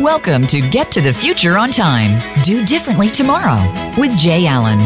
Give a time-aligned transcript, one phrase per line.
[0.00, 2.22] Welcome to Get to the Future on Time.
[2.42, 3.60] Do differently tomorrow
[4.00, 4.80] with Jay Allen.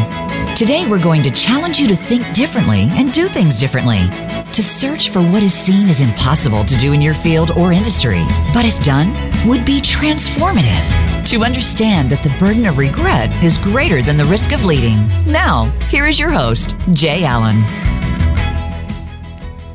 [0.57, 4.09] Today, we're going to challenge you to think differently and do things differently.
[4.51, 8.25] To search for what is seen as impossible to do in your field or industry,
[8.53, 9.13] but if done,
[9.47, 10.83] would be transformative.
[11.27, 15.07] To understand that the burden of regret is greater than the risk of leading.
[15.23, 17.61] Now, here is your host, Jay Allen.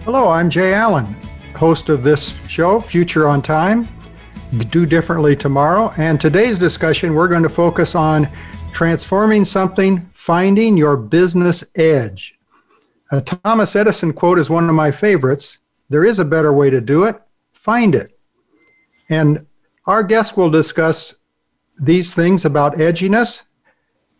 [0.05, 1.17] Hello, I'm Jay Allen,
[1.57, 3.89] host of this show, Future on Time
[4.59, 5.93] do differently tomorrow.
[5.97, 8.29] And today's discussion, we're going to focus on
[8.73, 12.39] transforming something, finding your business edge.
[13.13, 15.59] A Thomas Edison quote is one of my favorites.
[15.89, 17.21] There is a better way to do it.
[17.53, 18.19] Find it.
[19.09, 19.47] And
[19.87, 21.17] our guest will discuss
[21.77, 23.43] these things about edginess.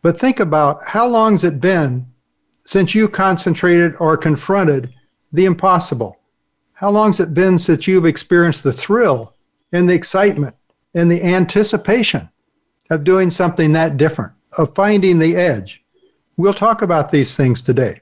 [0.03, 2.07] But think about how long's it been
[2.65, 4.93] since you concentrated or confronted
[5.33, 6.19] the impossible?
[6.73, 9.35] How long's it been since you've experienced the thrill
[9.73, 10.57] and the excitement
[10.95, 12.29] and the anticipation
[12.91, 15.85] of doing something that different, of finding the edge.
[16.37, 18.01] We'll talk about these things today.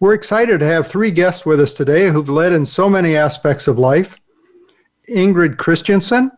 [0.00, 3.66] We're excited to have three guests with us today who've led in so many aspects
[3.66, 4.16] of life.
[5.10, 6.30] Ingrid Christensen,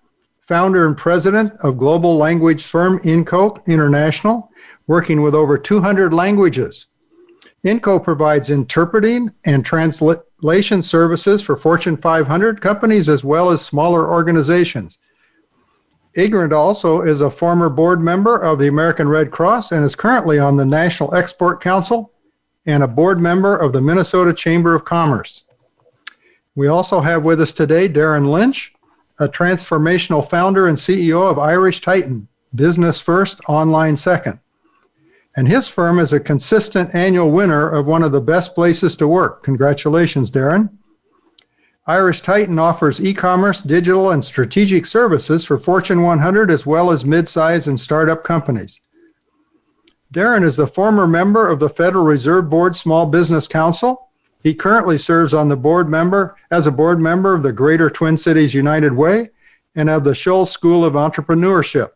[0.47, 4.50] founder and president of global language firm INGCO International,
[4.87, 6.87] working with over 200 languages.
[7.65, 14.10] INGCO provides interpreting and translation translation services for Fortune 500 companies as well as smaller
[14.10, 14.97] organizations.
[16.16, 20.38] Ingrid also is a former board member of the American Red Cross and is currently
[20.38, 22.12] on the National Export Council
[22.64, 25.44] and a board member of the Minnesota Chamber of Commerce.
[26.54, 28.72] We also have with us today Darren Lynch,
[29.19, 34.41] a transformational founder and CEO of Irish Titan, business first, online second
[35.41, 39.08] and his firm is a consistent annual winner of one of the best places to
[39.08, 39.42] work.
[39.42, 40.69] Congratulations, Darren.
[41.86, 47.06] Irish Titan offers e commerce, digital, and strategic services for Fortune 100 as well as
[47.06, 48.82] mid-size and startup companies.
[50.12, 54.10] Darren is the former member of the Federal Reserve Board Small Business Council.
[54.42, 58.19] He currently serves on the board member as a board member of the Greater Twin
[58.19, 59.31] Cities United Way
[59.75, 61.92] and of the Schulze School of Entrepreneurship.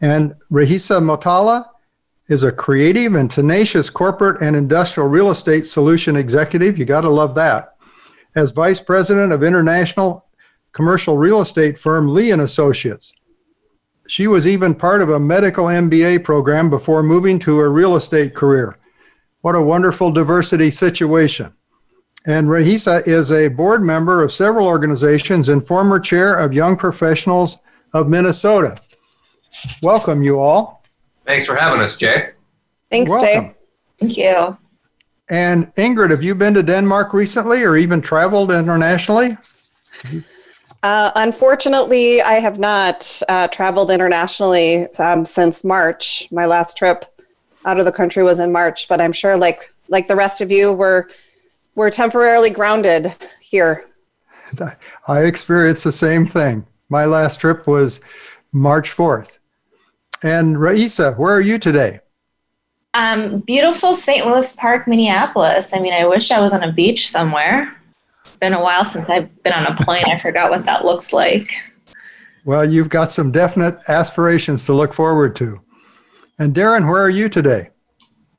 [0.00, 1.71] And Rahisa Motala
[2.28, 6.78] is a creative and tenacious corporate and industrial real estate solution executive.
[6.78, 7.76] You got to love that.
[8.34, 10.26] As vice president of international
[10.72, 13.12] commercial real estate firm Lee and Associates.
[14.08, 18.34] She was even part of a medical MBA program before moving to a real estate
[18.34, 18.78] career.
[19.42, 21.54] What a wonderful diversity situation.
[22.26, 27.58] And Rahisa is a board member of several organizations and former chair of Young Professionals
[27.92, 28.80] of Minnesota.
[29.82, 30.81] Welcome, you all.
[31.26, 32.30] Thanks for having us, Jay.
[32.90, 33.26] Thanks, Welcome.
[33.26, 33.54] Jay.
[34.00, 34.58] Thank you.
[35.30, 39.36] And Ingrid, have you been to Denmark recently or even traveled internationally?
[40.82, 46.28] Uh, unfortunately, I have not uh, traveled internationally um, since March.
[46.32, 47.04] My last trip
[47.64, 50.50] out of the country was in March, but I'm sure, like like the rest of
[50.50, 51.06] you, we're
[51.76, 53.86] we're temporarily grounded here.
[55.08, 56.66] I experienced the same thing.
[56.88, 58.00] My last trip was
[58.52, 59.30] March 4th.
[60.22, 62.00] And Raisa, where are you today?
[62.94, 64.26] Um, beautiful St.
[64.26, 65.72] Louis Park, Minneapolis.
[65.74, 67.74] I mean, I wish I was on a beach somewhere.
[68.24, 70.04] It's been a while since I've been on a plane.
[70.06, 71.50] I forgot what that looks like.
[72.44, 75.60] Well, you've got some definite aspirations to look forward to.
[76.38, 77.70] And Darren, where are you today?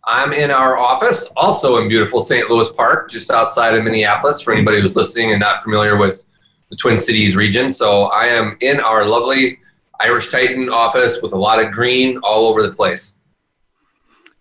[0.06, 2.50] I'm in our office, also in beautiful St.
[2.50, 6.24] Louis Park, just outside of Minneapolis, for anybody who's listening and not familiar with
[6.70, 7.70] the Twin Cities region.
[7.70, 9.60] So I am in our lovely
[10.04, 13.16] Irish Titan office with a lot of green all over the place.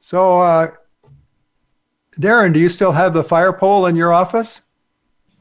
[0.01, 0.69] So, uh,
[2.17, 4.63] Darren, do you still have the fire pole in your office?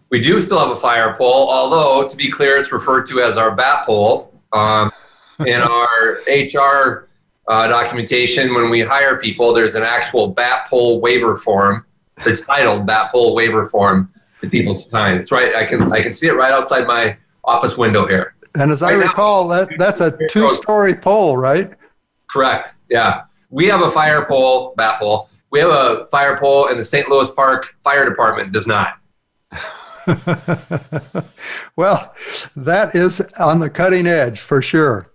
[0.09, 3.37] We do still have a fire pole, although to be clear, it's referred to as
[3.37, 4.39] our bat pole.
[4.53, 4.91] Um,
[5.39, 7.09] in our HR
[7.47, 11.85] uh, documentation, when we hire people, there's an actual bat pole waiver form
[12.23, 14.11] that's titled bat pole waiver form
[14.41, 15.17] that people sign.
[15.17, 15.55] It's right.
[15.55, 18.35] I can I can see it right outside my office window here.
[18.55, 21.73] And as I recall, that, that's a two story pole, right?
[22.27, 22.73] Correct.
[22.89, 23.23] Yeah.
[23.49, 25.29] We have a fire pole, bat pole.
[25.51, 27.09] We have a fire pole, and the St.
[27.09, 28.97] Louis Park Fire Department does not.
[31.75, 32.15] well,
[32.55, 35.07] that is on the cutting edge for sure.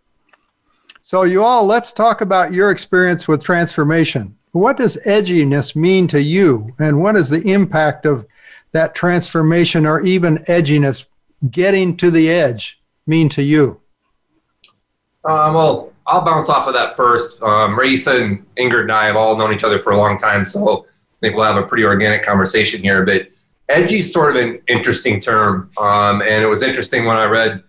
[1.01, 4.37] So, you all, let's talk about your experience with transformation.
[4.53, 8.27] What does edginess mean to you, and what is the impact of
[8.73, 11.07] that transformation or even edginess
[11.51, 12.76] getting to the edge
[13.07, 13.81] mean to you?
[15.25, 17.43] Um, well, I'll bounce off of that first.
[17.43, 20.45] Um, Raisa and Ingrid and I have all known each other for a long time,
[20.45, 20.87] so I
[21.21, 23.05] think we'll have a pretty organic conversation here.
[23.05, 23.29] But
[23.69, 27.63] edgy is sort of an interesting term, um, and it was interesting when I read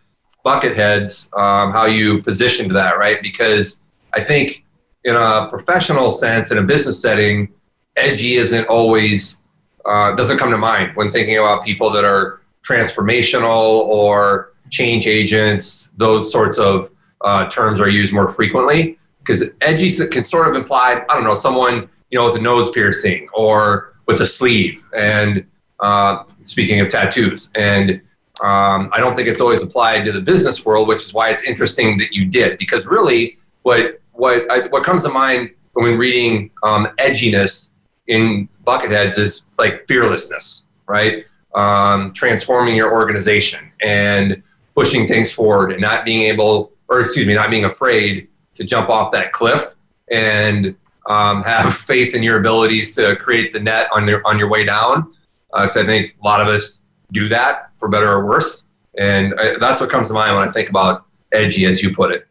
[0.46, 3.22] Bucketheads, um, how you positioned that, right?
[3.22, 4.64] Because I think
[5.04, 7.50] in a professional sense, in a business setting,
[7.96, 9.44] edgy isn't always
[9.86, 15.92] uh, doesn't come to mind when thinking about people that are transformational or change agents.
[15.98, 16.92] Those sorts of
[17.22, 21.36] uh, terms are used more frequently because edgy can sort of imply I don't know
[21.36, 25.46] someone you know with a nose piercing or with a sleeve and
[25.80, 28.02] uh, speaking of tattoos and
[28.42, 31.44] um, I don't think it's always applied to the business world, which is why it's
[31.44, 36.52] interesting that you did because really what what I, what comes to mind when reading
[36.64, 37.74] um, edginess
[38.08, 41.26] in bucketheads is like fearlessness, right?
[41.56, 44.44] Um, transforming your organization and
[44.78, 48.90] pushing things forward and not being able, or excuse me, not being afraid to jump
[48.90, 49.74] off that cliff
[50.12, 50.76] and
[51.10, 54.64] um, have faith in your abilities to create the net on your on your way
[54.64, 55.12] down.
[55.52, 58.68] Because uh, I think a lot of us do that for better or worse,
[59.00, 62.12] and I, that's what comes to mind when I think about edgy, as you put
[62.12, 62.28] it.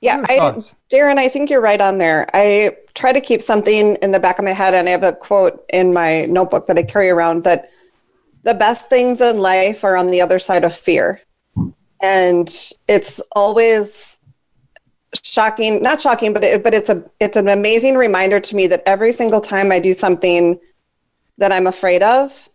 [0.00, 0.38] Yeah, I,
[0.92, 2.28] Darren, I think you're right on there.
[2.34, 5.14] I try to keep something in the back of my head, and I have a
[5.14, 7.70] quote in my notebook that I carry around that
[8.44, 11.20] the best things in life are on the other side of fear.
[12.00, 12.48] And
[12.86, 14.18] it's always
[15.22, 18.82] shocking, not shocking, but it, but it's a it's an amazing reminder to me that
[18.86, 20.60] every single time I do something
[21.38, 22.50] that I'm afraid of,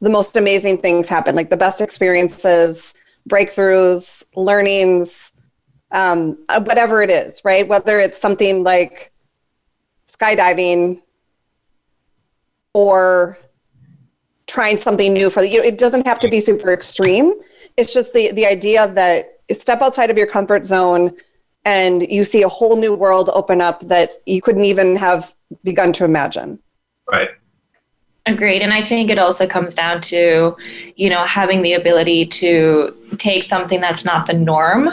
[0.00, 1.36] the most amazing things happen.
[1.36, 2.94] Like the best experiences,
[3.28, 5.32] breakthroughs, learnings,
[5.92, 7.66] um, whatever it is, right?
[7.66, 9.12] Whether it's something like
[10.08, 11.00] skydiving
[12.72, 13.38] or
[14.54, 17.34] trying something new for the, you know, it doesn't have to be super extreme.
[17.76, 21.10] It's just the the idea that step outside of your comfort zone
[21.64, 25.34] and you see a whole new world open up that you couldn't even have
[25.64, 26.60] begun to imagine.
[27.10, 27.30] Right.
[28.26, 28.62] Agreed.
[28.62, 30.56] And I think it also comes down to,
[30.94, 34.88] you know, having the ability to take something that's not the norm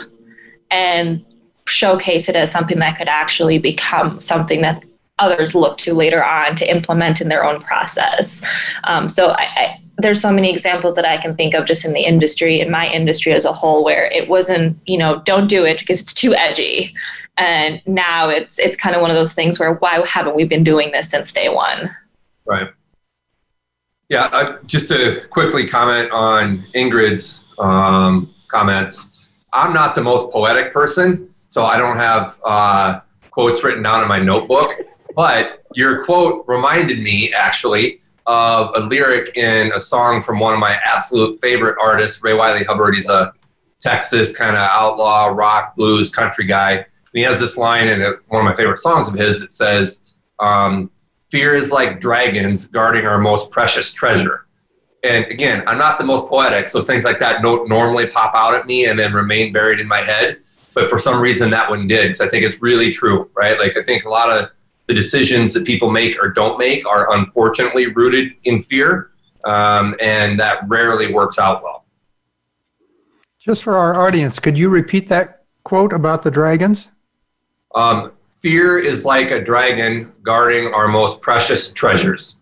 [0.72, 1.24] and
[1.66, 4.84] showcase it as something that could actually become something that
[5.22, 8.42] others look to later on to implement in their own process.
[8.84, 11.94] Um, so I, I, there's so many examples that I can think of just in
[11.94, 15.64] the industry, in my industry as a whole, where it wasn't, you know, don't do
[15.64, 16.94] it because it's too edgy.
[17.38, 20.64] And now it's it's kind of one of those things where why haven't we been
[20.64, 21.96] doing this since day one?
[22.46, 22.70] Right.
[24.10, 29.26] Yeah, just to quickly comment on Ingrid's um, comments.
[29.54, 34.10] I'm not the most poetic person, so I don't have uh, quotes written down in
[34.10, 34.68] my notebook.
[35.22, 40.60] But your quote reminded me actually of a lyric in a song from one of
[40.60, 42.96] my absolute favorite artists, Ray Wylie Hubbard.
[42.96, 43.32] He's a
[43.80, 46.72] Texas kind of outlaw rock blues country guy.
[46.72, 49.44] And he has this line in one of my favorite songs of his.
[49.44, 50.90] It says, um,
[51.30, 54.48] "Fear is like dragons guarding our most precious treasure."
[55.04, 58.56] And again, I'm not the most poetic, so things like that don't normally pop out
[58.56, 60.40] at me and then remain buried in my head.
[60.74, 62.16] But for some reason, that one did.
[62.16, 63.60] So I think it's really true, right?
[63.60, 64.50] Like I think a lot of
[64.88, 69.12] the decisions that people make or don't make are unfortunately rooted in fear,
[69.46, 71.86] um, and that rarely works out well.
[73.40, 76.90] Just for our audience, could you repeat that quote about the dragons?
[77.74, 78.12] Um,
[78.42, 82.36] fear is like a dragon guarding our most precious treasures.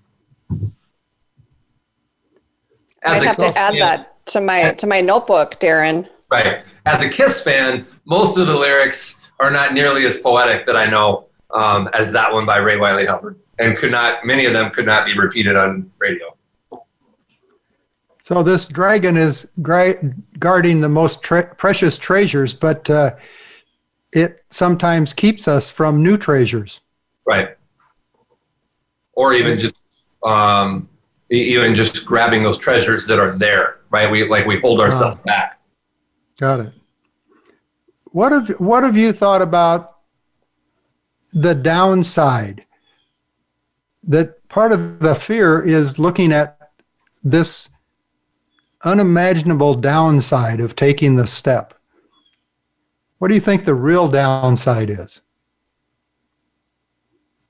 [3.05, 6.09] I have to add fan, that to my to my notebook, Darren.
[6.29, 6.63] Right.
[6.85, 10.85] As a Kiss fan, most of the lyrics are not nearly as poetic that I
[10.85, 14.71] know um, as that one by Ray Wylie Hubbard, and could not many of them
[14.71, 16.35] could not be repeated on radio.
[18.21, 23.15] So this dragon is guarding the most tre- precious treasures, but uh,
[24.13, 26.81] it sometimes keeps us from new treasures.
[27.25, 27.57] Right.
[29.13, 29.83] Or even just
[30.23, 30.87] um,
[31.31, 34.09] even just grabbing those treasures that are there, right?
[34.09, 35.59] We like we hold ourselves back.
[36.37, 36.73] Got it.
[38.11, 39.98] What have what have you thought about
[41.33, 42.65] the downside?
[44.03, 46.71] That part of the fear is looking at
[47.23, 47.69] this
[48.83, 51.73] unimaginable downside of taking the step.
[53.17, 55.21] What do you think the real downside is?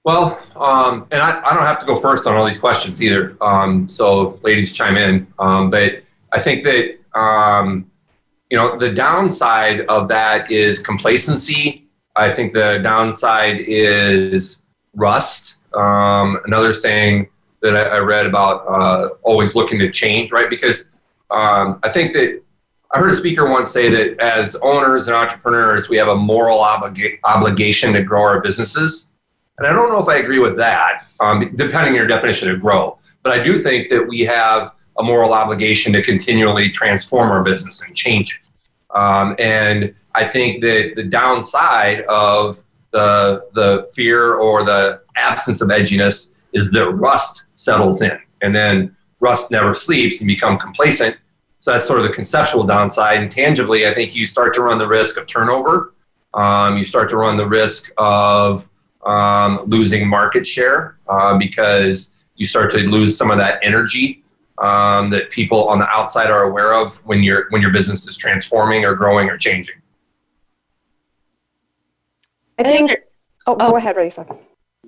[0.03, 3.38] Well, um, and I, I, don't have to go first on all these questions either.
[3.41, 5.27] Um, so, ladies, chime in.
[5.38, 7.91] Um, but I think that um,
[8.50, 11.88] you know the downside of that is complacency.
[12.15, 14.61] I think the downside is
[14.95, 15.55] rust.
[15.73, 17.29] Um, another saying
[17.61, 20.49] that I, I read about uh, always looking to change, right?
[20.49, 20.89] Because
[21.29, 22.41] um, I think that
[22.91, 26.59] I heard a speaker once say that as owners and entrepreneurs, we have a moral
[26.59, 29.09] obliga- obligation to grow our businesses
[29.59, 32.61] and I don't know if I agree with that, um, depending on your definition of
[32.61, 32.97] grow.
[33.23, 37.83] But I do think that we have a moral obligation to continually transform our business
[37.83, 38.97] and change it.
[38.97, 42.61] Um, and I think that the downside of
[42.91, 48.95] the the fear or the absence of edginess is that rust settles in, and then
[49.19, 51.15] rust never sleeps and become complacent.
[51.59, 53.19] So that's sort of the conceptual downside.
[53.21, 55.93] And tangibly, I think you start to run the risk of turnover.
[56.33, 58.69] Um, you start to run the risk of
[59.05, 64.23] um, losing market share uh, because you start to lose some of that energy
[64.59, 68.15] um, that people on the outside are aware of when your when your business is
[68.17, 69.75] transforming or growing or changing.
[72.59, 72.91] I think.
[73.47, 74.27] Oh, oh, go ahead, Raisa.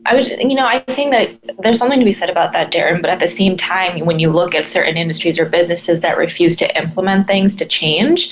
[0.05, 3.01] I would, you know, I think that there's something to be said about that, Darren.
[3.01, 6.55] But at the same time, when you look at certain industries or businesses that refuse
[6.57, 8.31] to implement things to change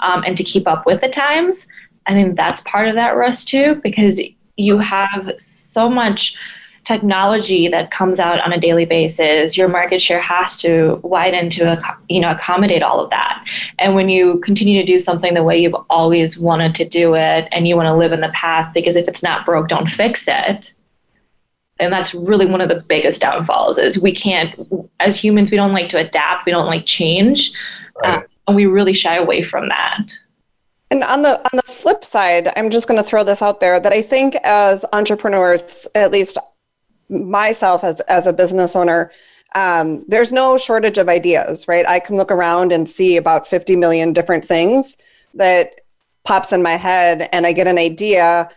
[0.00, 1.68] um, and to keep up with the times,
[2.06, 4.20] I think that's part of that rust too, because
[4.56, 6.36] you have so much
[6.84, 11.80] technology that comes out on a daily basis your market share has to widen to
[12.08, 13.44] you know accommodate all of that.
[13.78, 17.48] And when you continue to do something the way you've always wanted to do it
[17.52, 20.26] and you want to live in the past because if it's not broke don't fix
[20.26, 20.72] it
[21.78, 24.54] and that's really one of the biggest downfalls is we can't
[25.00, 27.52] as humans we don't like to adapt we don't like change.
[28.02, 28.18] Right.
[28.18, 30.12] uh, and we really shy away from that.
[30.90, 33.78] And on the on the flip side i'm just going to throw this out there
[33.78, 36.36] that i think as entrepreneurs at least
[37.10, 39.10] myself as as a business owner
[39.56, 43.76] um, there's no shortage of ideas right i can look around and see about 50
[43.76, 44.96] million different things
[45.34, 45.80] that
[46.24, 48.48] pops in my head and i get an idea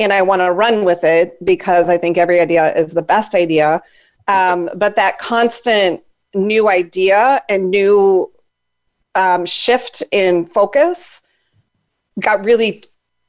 [0.00, 3.34] and I want to run with it because I think every idea is the best
[3.34, 3.82] idea.
[4.26, 6.02] Um, but that constant
[6.34, 8.32] new idea and new
[9.14, 11.20] um, shift in focus
[12.18, 12.82] got really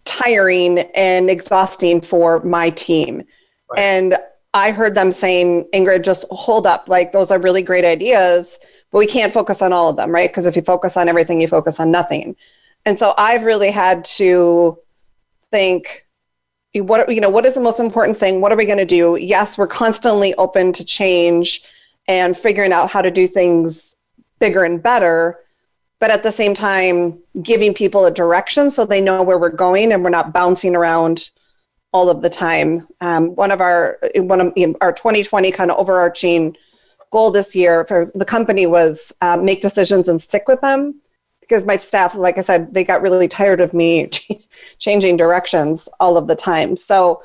[0.06, 3.24] tiring and exhausting for my team.
[3.70, 3.80] Right.
[3.80, 4.18] And
[4.54, 6.90] I heard them saying, Ingrid, just hold up.
[6.90, 8.60] Like, those are really great ideas,
[8.92, 10.30] but we can't focus on all of them, right?
[10.30, 12.36] Because if you focus on everything, you focus on nothing.
[12.86, 14.78] And so I've really had to
[15.52, 16.06] think,
[16.74, 19.18] what you know what is the most important thing what are we going to do
[19.18, 21.64] yes we're constantly open to change
[22.08, 23.96] and figuring out how to do things
[24.40, 25.38] bigger and better
[26.00, 29.92] but at the same time giving people a direction so they know where we're going
[29.92, 31.30] and we're not bouncing around
[31.94, 35.72] all of the time um, one of our one of you know, our 2020 kind
[35.72, 36.56] of overarching
[37.12, 41.02] goal this year for the company was uh, make decisions and stick with them
[41.52, 44.10] because my staff, like I said, they got really tired of me
[44.80, 46.78] changing directions all of the time.
[46.78, 47.24] So,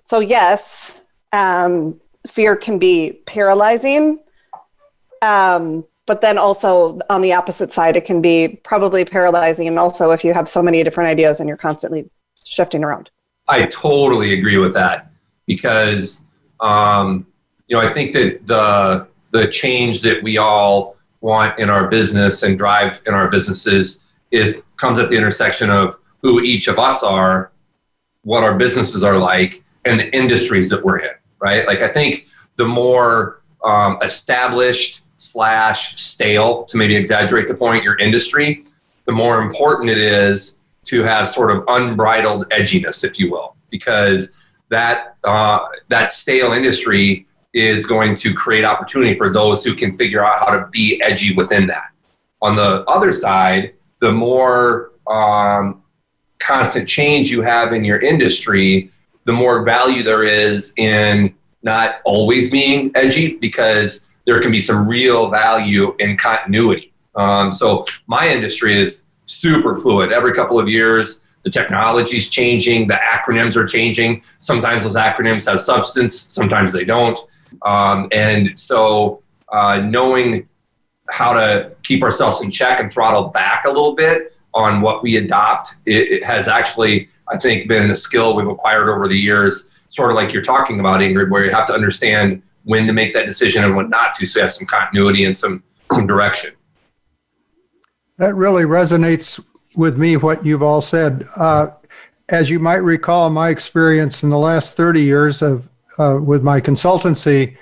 [0.00, 1.02] so yes,
[1.32, 4.20] um, fear can be paralyzing.
[5.22, 9.66] Um, but then also on the opposite side, it can be probably paralyzing.
[9.66, 12.08] And also if you have so many different ideas and you're constantly
[12.44, 13.10] shifting around.
[13.48, 15.10] I totally agree with that
[15.46, 16.24] because,
[16.60, 17.26] um,
[17.66, 22.42] you know, I think that the the change that we all want in our business
[22.42, 27.02] and drive in our businesses is comes at the intersection of who each of us
[27.02, 27.50] are,
[28.22, 31.10] what our businesses are like, and the industries that we're in.
[31.40, 31.66] Right?
[31.66, 37.98] Like I think the more um, established slash stale, to maybe exaggerate the point, your
[37.98, 38.64] industry,
[39.04, 44.34] the more important it is to have sort of unbridled edginess, if you will, because
[44.70, 50.24] that uh, that stale industry is going to create opportunity for those who can figure
[50.24, 51.90] out how to be edgy within that.
[52.42, 55.82] On the other side, the more um,
[56.40, 58.90] constant change you have in your industry,
[59.24, 64.86] the more value there is in not always being edgy because there can be some
[64.86, 66.92] real value in continuity.
[67.14, 70.12] Um, so my industry is super fluid.
[70.12, 74.22] Every couple of years, the technology is changing, the acronyms are changing.
[74.38, 77.18] Sometimes those acronyms have substance, sometimes they don't.
[77.62, 80.48] Um, and so uh, knowing
[81.10, 85.16] how to keep ourselves in check and throttle back a little bit on what we
[85.16, 89.68] adopt, it, it has actually, I think, been a skill we've acquired over the years,
[89.88, 93.12] sort of like you're talking about, Ingrid, where you have to understand when to make
[93.12, 95.62] that decision and when not to, so you have some continuity and some
[95.92, 96.54] some direction.
[98.16, 99.44] That really resonates
[99.74, 101.24] with me, what you've all said.
[101.36, 101.68] Uh,
[102.28, 105.68] as you might recall, my experience in the last 30 years of
[105.98, 107.56] uh, with my consultancy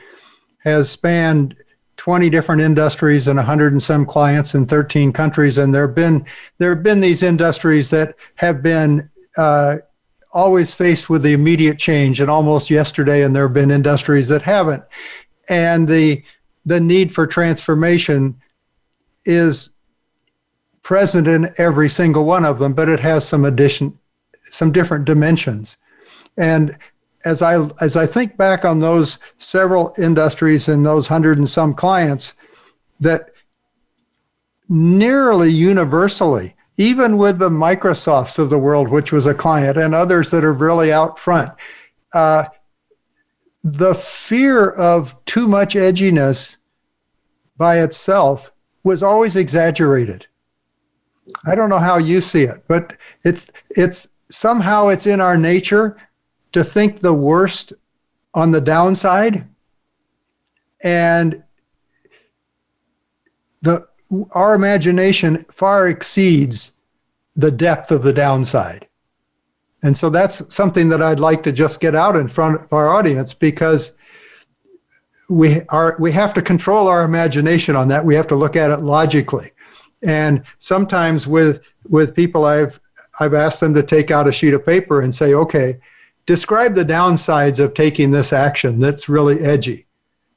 [0.59, 1.57] has spanned
[1.97, 6.25] 20 different industries and 100 and some clients in 13 countries and there have been
[6.59, 9.77] there have been these industries that have been uh,
[10.33, 14.43] always faced with the immediate change and almost yesterday and there have been industries that
[14.43, 14.83] haven't
[15.51, 16.23] and the
[16.65, 18.35] the need for transformation
[19.27, 19.71] is
[20.83, 23.99] present in every single one of them but it has some addition
[24.43, 25.77] some different dimensions
[26.37, 26.77] and
[27.25, 31.75] as I as I think back on those several industries and those hundred and some
[31.75, 32.35] clients,
[33.01, 33.31] that
[34.69, 40.31] nearly universally, even with the Microsofts of the world, which was a client, and others
[40.31, 41.53] that are really out front.
[42.13, 42.45] Uh,
[43.65, 46.57] the fear of too much edginess
[47.57, 50.27] by itself was always exaggerated.
[51.47, 55.97] I don't know how you see it, but it's it's somehow it's in our nature
[56.53, 57.73] to think the worst
[58.35, 59.47] on the downside
[60.83, 61.43] and
[63.63, 63.87] the
[64.33, 66.73] our imagination far exceeds
[67.37, 68.89] the depth of the downside.
[69.83, 72.89] And so that's something that I'd like to just get out in front of our
[72.89, 73.95] audience because
[75.31, 78.05] we are we have to control our imagination on that.
[78.05, 79.53] We have to look at it logically.
[80.03, 82.81] And sometimes with with people I've
[83.21, 85.79] I've asked them to take out a sheet of paper and say, okay,
[86.27, 89.87] describe the downsides of taking this action that's really edgy.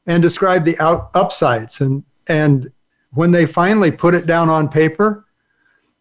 [0.07, 1.81] And describe the out, upsides.
[1.81, 2.71] And and
[3.11, 5.25] when they finally put it down on paper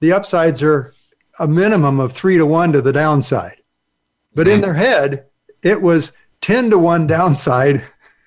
[0.00, 0.92] the upsides are
[1.40, 3.62] a minimum of 3 to 1 to the downside.
[4.34, 4.56] But mm-hmm.
[4.56, 5.26] in their head
[5.62, 7.84] it was 10 to 1 downside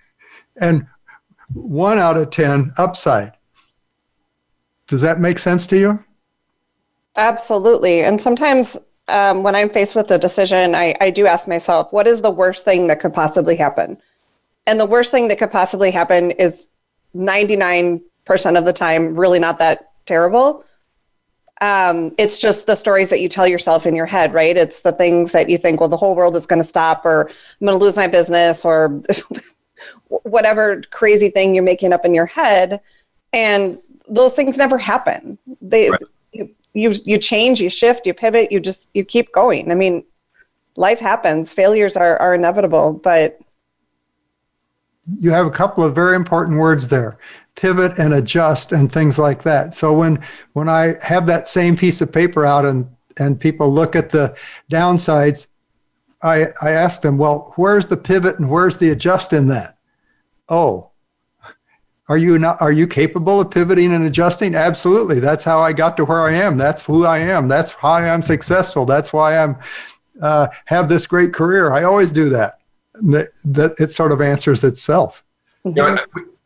[0.60, 0.88] and
[1.53, 3.37] 1 out of 10 upside
[4.88, 6.03] does that make sense to you
[7.15, 8.79] absolutely and sometimes
[9.10, 12.32] um, when I'm faced with a decision, I, I do ask myself, what is the
[12.32, 13.98] worst thing that could possibly happen?
[14.65, 16.67] And the worst thing that could possibly happen is
[17.15, 18.01] 99%
[18.58, 20.63] of the time really not that terrible.
[21.62, 24.56] Um, it's just the stories that you tell yourself in your head, right?
[24.56, 27.29] It's the things that you think, well, the whole world is going to stop, or
[27.29, 29.01] I'm going to lose my business, or
[30.08, 32.82] whatever crazy thing you're making up in your head.
[33.34, 33.79] And
[34.10, 35.38] those things never happen.
[35.62, 36.02] They, right
[36.78, 39.72] you you change, you shift, you pivot, you just you keep going.
[39.72, 40.06] I mean,
[40.76, 41.54] life happens.
[41.54, 43.40] Failures are are inevitable, but
[45.06, 47.18] you have a couple of very important words there
[47.56, 50.22] pivot and adjust and things like that so when
[50.52, 52.86] when i have that same piece of paper out and
[53.20, 54.36] and people look at the
[54.70, 55.48] downsides
[56.24, 59.77] i i ask them well where's the pivot and where's the adjust in that
[60.50, 60.92] oh
[62.09, 64.55] are you not are you capable of pivoting and adjusting?
[64.55, 65.20] Absolutely.
[65.20, 66.57] That's how I got to where I am.
[66.57, 67.48] That's who I am.
[67.48, 68.85] That's how I'm successful.
[68.85, 69.57] That's why I'm
[70.22, 71.72] uh, have this great career.
[71.72, 72.59] I always do that.
[72.93, 75.24] That, that it sort of answers itself.
[75.63, 75.98] You know,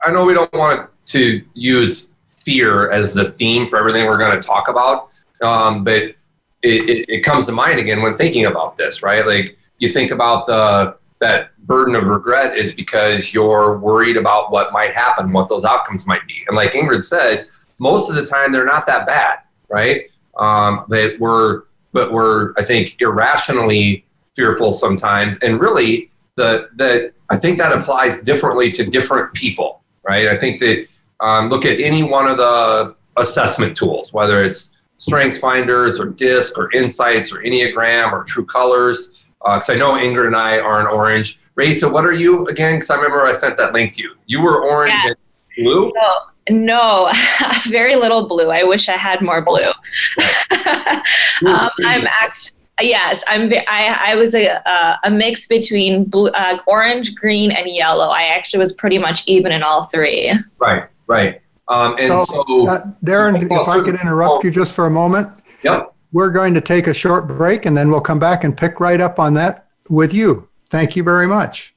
[0.03, 4.39] I know we don't want to use fear as the theme for everything we're going
[4.39, 5.09] to talk about,
[5.41, 6.15] um, but it,
[6.63, 9.25] it, it comes to mind again when thinking about this, right?
[9.25, 14.73] Like you think about the that burden of regret is because you're worried about what
[14.73, 16.43] might happen, what those outcomes might be.
[16.47, 20.09] And like Ingrid said, most of the time they're not that bad, right?
[20.37, 24.05] Um, but we're but we're I think irrationally
[24.35, 30.27] fearful sometimes, and really the the I think that applies differently to different people, right?
[30.27, 30.87] I think that
[31.19, 36.57] um, look at any one of the assessment tools, whether it's Strengths Finders or DISC
[36.57, 40.79] or Insights or Enneagram or True Colors because uh, I know Ingrid and I are
[40.79, 41.39] in orange.
[41.55, 42.75] Raisa, what are you again?
[42.75, 44.15] Because I remember I sent that link to you.
[44.25, 45.09] You were orange yeah.
[45.09, 45.17] and
[45.57, 45.91] blue.
[45.95, 46.11] No,
[46.49, 47.11] no,
[47.69, 48.49] very little blue.
[48.49, 49.67] I wish I had more blue.
[51.47, 52.57] um, I'm actually.
[52.79, 53.51] Yes, I'm.
[53.67, 54.59] I, I was a,
[55.03, 58.07] a mix between blue, uh, orange, green, and yellow.
[58.07, 60.33] I actually was pretty much even in all three.
[60.59, 61.41] Right, right.
[61.67, 65.29] Um, and so, so uh, Darren, if I could interrupt you just for a moment.
[65.63, 65.93] Yep.
[66.11, 68.99] We're going to take a short break and then we'll come back and pick right
[68.99, 70.49] up on that with you.
[70.69, 71.73] Thank you very much.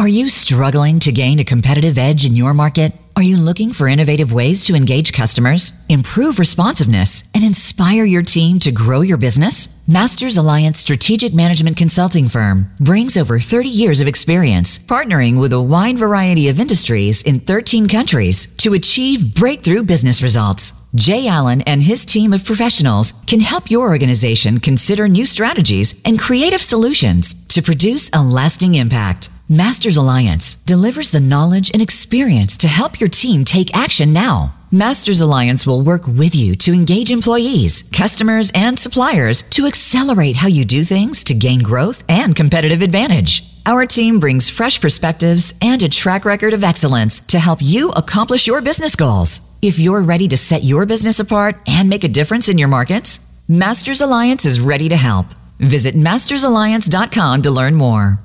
[0.00, 2.92] Are you struggling to gain a competitive edge in your market?
[3.16, 8.60] Are you looking for innovative ways to engage customers, improve responsiveness, and inspire your team
[8.60, 9.68] to grow your business?
[9.90, 15.62] Masters Alliance Strategic Management Consulting Firm brings over 30 years of experience partnering with a
[15.62, 20.74] wide variety of industries in 13 countries to achieve breakthrough business results.
[20.94, 26.20] Jay Allen and his team of professionals can help your organization consider new strategies and
[26.20, 29.30] creative solutions to produce a lasting impact.
[29.48, 34.52] Masters Alliance delivers the knowledge and experience to help your team take action now.
[34.70, 40.48] Masters Alliance will work with you to engage employees, customers, and suppliers to accelerate how
[40.48, 43.44] you do things to gain growth and competitive advantage.
[43.64, 48.46] Our team brings fresh perspectives and a track record of excellence to help you accomplish
[48.46, 49.40] your business goals.
[49.62, 53.20] If you're ready to set your business apart and make a difference in your markets,
[53.48, 55.28] Masters Alliance is ready to help.
[55.60, 58.20] Visit mastersalliance.com to learn more.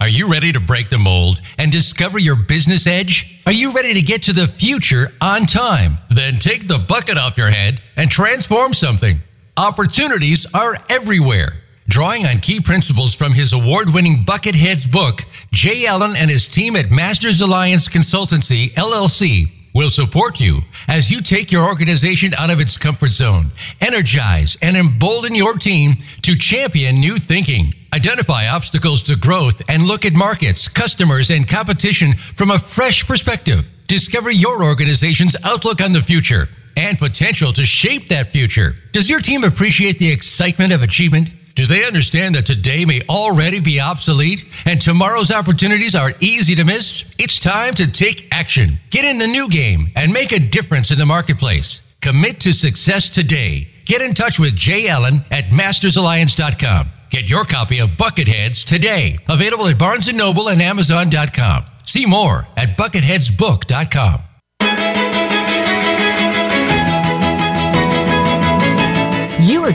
[0.00, 3.38] Are you ready to break the mold and discover your business edge?
[3.44, 5.98] Are you ready to get to the future on time?
[6.08, 9.20] Then take the bucket off your head and transform something.
[9.58, 11.60] Opportunities are everywhere.
[11.86, 15.20] Drawing on key principles from his award winning Bucketheads book,
[15.52, 21.20] Jay Allen and his team at Masters Alliance Consultancy, LLC, will support you as you
[21.20, 23.46] take your organization out of its comfort zone,
[23.80, 27.74] energize and embolden your team to champion new thinking.
[27.92, 33.70] Identify obstacles to growth and look at markets, customers, and competition from a fresh perspective.
[33.86, 38.76] Discover your organization's outlook on the future and potential to shape that future.
[38.92, 41.30] Does your team appreciate the excitement of achievement?
[41.54, 46.64] Do they understand that today may already be obsolete and tomorrow's opportunities are easy to
[46.64, 47.04] miss?
[47.18, 48.78] It's time to take action.
[48.90, 51.82] Get in the new game and make a difference in the marketplace.
[52.00, 53.68] Commit to success today.
[53.84, 56.88] Get in touch with Jay Allen at mastersalliance.com.
[57.10, 59.18] Get your copy of Bucketheads today.
[59.28, 61.64] Available at Barnes & Noble and Amazon.com.
[61.84, 64.22] See more at bucketheadsbook.com.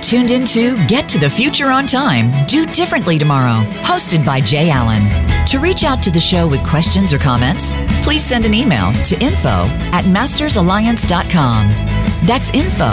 [0.06, 5.10] tuned into Get to the Future on Time, Do Differently Tomorrow, hosted by Jay Allen.
[5.48, 9.20] To reach out to the show with questions or comments, please send an email to
[9.20, 9.66] info
[9.96, 11.70] at mastersalliance.com.
[12.28, 12.92] That's info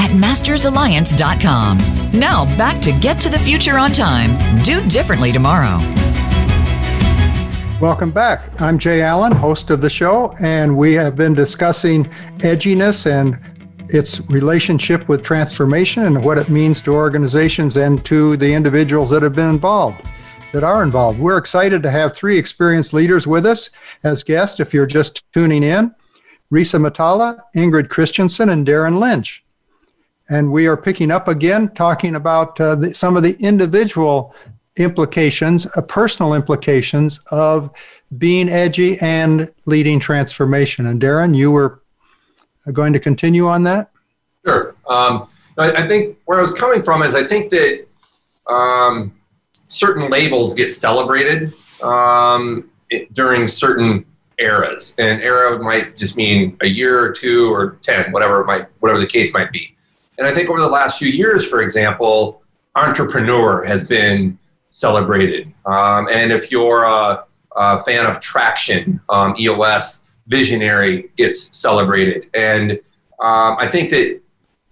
[0.00, 1.78] at mastersalliance.com.
[2.18, 5.80] Now back to Get to the Future on Time, Do Differently Tomorrow.
[7.78, 8.58] Welcome back.
[8.62, 12.04] I'm Jay Allen, host of the show, and we have been discussing
[12.38, 13.38] edginess and
[13.94, 19.22] its relationship with transformation and what it means to organizations and to the individuals that
[19.22, 20.02] have been involved,
[20.52, 21.18] that are involved.
[21.18, 23.70] We're excited to have three experienced leaders with us
[24.02, 24.58] as guests.
[24.58, 25.94] If you're just tuning in,
[26.52, 29.44] Risa Matala, Ingrid Christensen, and Darren Lynch.
[30.28, 34.34] And we are picking up again, talking about uh, the, some of the individual
[34.76, 37.70] implications, uh, personal implications of
[38.18, 40.86] being edgy and leading transformation.
[40.86, 41.82] And Darren, you were
[42.72, 43.90] going to continue on that?
[44.44, 44.74] Sure.
[44.88, 47.86] Um, I, think where I was coming from is I think that
[48.46, 49.14] um,
[49.66, 52.70] certain labels get celebrated um,
[53.12, 54.04] during certain
[54.38, 58.66] eras, and era might just mean a year or two or ten, whatever it might,
[58.80, 59.74] whatever the case might be.
[60.18, 62.42] And I think over the last few years, for example,
[62.74, 64.38] entrepreneur has been
[64.70, 65.52] celebrated.
[65.66, 67.24] Um, and if you're a,
[67.56, 72.28] a fan of traction, um, EOS, visionary gets celebrated.
[72.34, 72.72] And
[73.20, 74.20] um, I think that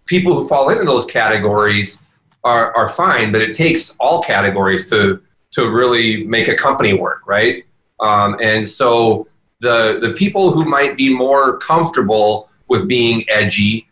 [0.07, 2.05] people who fall into those categories
[2.45, 7.27] are, are fine, but it takes all categories to, to really make a company work,
[7.27, 7.65] right?
[8.01, 9.29] Um, and so
[9.61, 13.89] the, the people who might be more comfortable with being edgy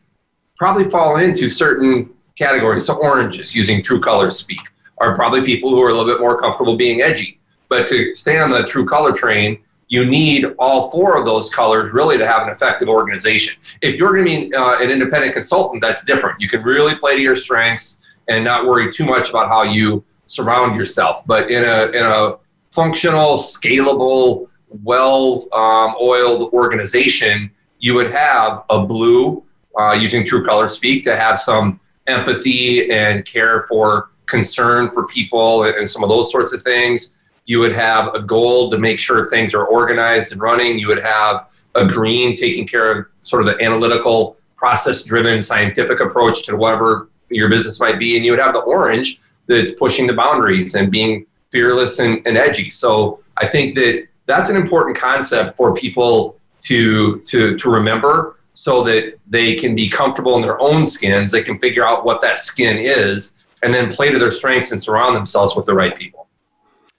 [0.56, 2.86] probably fall into certain categories.
[2.86, 4.60] So oranges, using true color speak,
[4.98, 7.38] are probably people who are a little bit more comfortable being edgy.
[7.68, 11.92] But to stay on the true color train, you need all four of those colors
[11.92, 13.60] really to have an effective organization.
[13.82, 16.40] If you're going to be uh, an independent consultant, that's different.
[16.40, 20.04] You can really play to your strengths and not worry too much about how you
[20.26, 21.26] surround yourself.
[21.26, 22.36] But in a in a
[22.70, 24.48] functional, scalable,
[24.84, 27.50] well-oiled um, organization,
[27.80, 29.42] you would have a blue
[29.76, 35.64] uh, using True Color Speak to have some empathy and care for concern for people
[35.64, 39.28] and some of those sorts of things you would have a goal to make sure
[39.28, 40.78] things are organized and running.
[40.78, 46.00] You would have a green taking care of sort of the analytical, process driven, scientific
[46.00, 48.16] approach to whatever your business might be.
[48.16, 52.36] And you would have the orange that's pushing the boundaries and being fearless and, and
[52.36, 52.70] edgy.
[52.70, 58.84] So I think that that's an important concept for people to, to, to remember so
[58.84, 61.32] that they can be comfortable in their own skins.
[61.32, 64.82] They can figure out what that skin is and then play to their strengths and
[64.82, 66.19] surround themselves with the right people.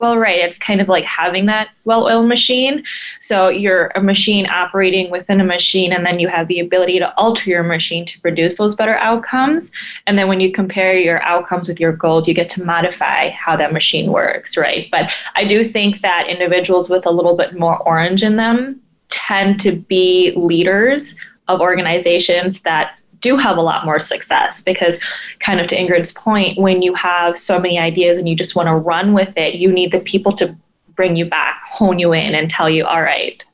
[0.02, 0.40] Well, right.
[0.40, 2.84] It's kind of like having that well oiled machine.
[3.20, 7.16] So you're a machine operating within a machine, and then you have the ability to
[7.18, 9.72] alter your machine to produce those better outcomes.
[10.08, 13.56] And then when you compare your outcomes with your goals, you get to modify how
[13.58, 14.88] that machine works, right?
[14.90, 19.60] But I do think that individuals with a little bit more orange in them tend
[19.60, 21.16] to be leaders
[21.48, 25.00] of organizations that do have a lot more success because
[25.40, 28.68] kind of to ingrid's point when you have so many ideas and you just want
[28.68, 30.56] to run with it you need the people to
[30.96, 33.46] bring you back hone you in and tell you all right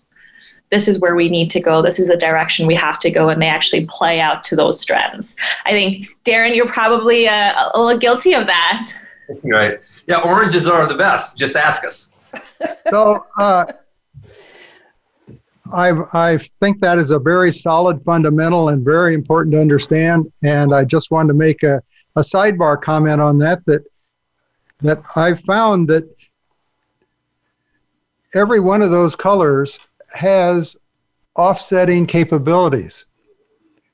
[0.70, 1.82] this is where we need to go.
[1.82, 4.80] This is the direction we have to go and they actually play out to those
[4.80, 5.36] strengths.
[5.66, 8.94] I think darren you're probably uh, a little guilty of that.
[9.44, 9.82] Right.
[10.08, 11.38] Yeah oranges are the best.
[11.38, 12.10] Just ask us.
[12.90, 13.66] So uh,
[15.74, 20.32] I, I think that is a very solid fundamental and very important to understand.
[20.44, 21.82] And I just wanted to make a,
[22.16, 23.84] a sidebar comment on that, that
[24.82, 26.08] that I found that
[28.36, 29.80] every one of those colors
[30.14, 30.78] has
[31.36, 33.06] offsetting capabilities,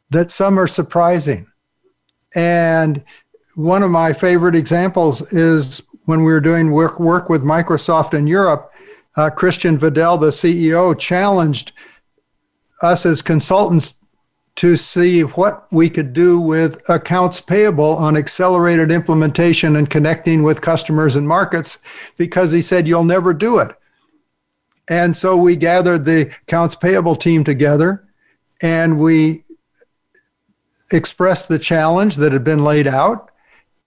[0.10, 1.48] that some are surprising.
[2.36, 3.04] And
[3.56, 8.28] one of my favorite examples is when we were doing work, work with Microsoft in
[8.28, 8.73] Europe,
[9.16, 11.72] uh, Christian Vidal, the CEO, challenged
[12.82, 13.96] us as consultants
[14.56, 20.62] to see what we could do with accounts payable on accelerated implementation and connecting with
[20.62, 21.80] customers and markets
[22.18, 23.76] because he said you'll never do it.
[24.90, 28.06] And so we gathered the accounts payable team together
[28.62, 29.44] and we
[30.92, 33.32] expressed the challenge that had been laid out.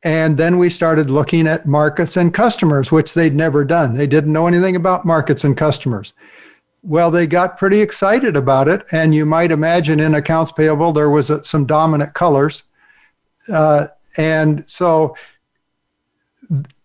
[0.06, 3.94] And then we started looking at markets and customers, which they'd never done.
[3.94, 6.14] They didn't know anything about markets and customers.
[6.84, 8.84] Well, they got pretty excited about it.
[8.92, 12.62] And you might imagine in accounts payable, there was some dominant colors.
[13.52, 15.16] Uh, and so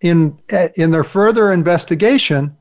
[0.01, 0.39] in,
[0.73, 2.57] in their further investigation,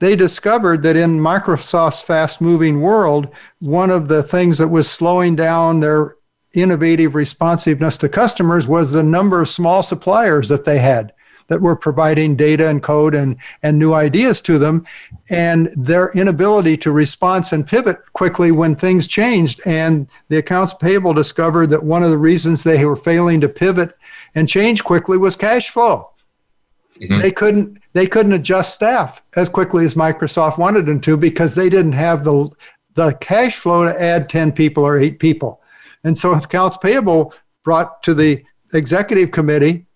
[0.00, 3.28] they discovered that in Microsoft's fast moving world,
[3.60, 6.16] one of the things that was slowing down their
[6.54, 11.12] innovative responsiveness to customers was the number of small suppliers that they had
[11.48, 14.86] that were providing data and code and, and new ideas to them,
[15.30, 19.60] and their inability to respond and pivot quickly when things changed.
[19.66, 23.96] And the accounts payable discovered that one of the reasons they were failing to pivot
[24.34, 26.10] and change quickly was cash flow.
[27.00, 27.18] Mm-hmm.
[27.18, 31.68] They couldn't they couldn't adjust staff as quickly as Microsoft wanted them to because they
[31.68, 32.48] didn't have the
[32.94, 35.60] the cash flow to add 10 people or 8 people.
[36.04, 39.86] And so accounts payable brought to the executive committee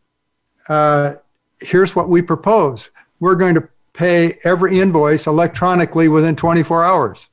[0.68, 1.14] uh,
[1.60, 2.90] here's what we propose
[3.20, 7.28] we're going to pay every invoice electronically within 24 hours.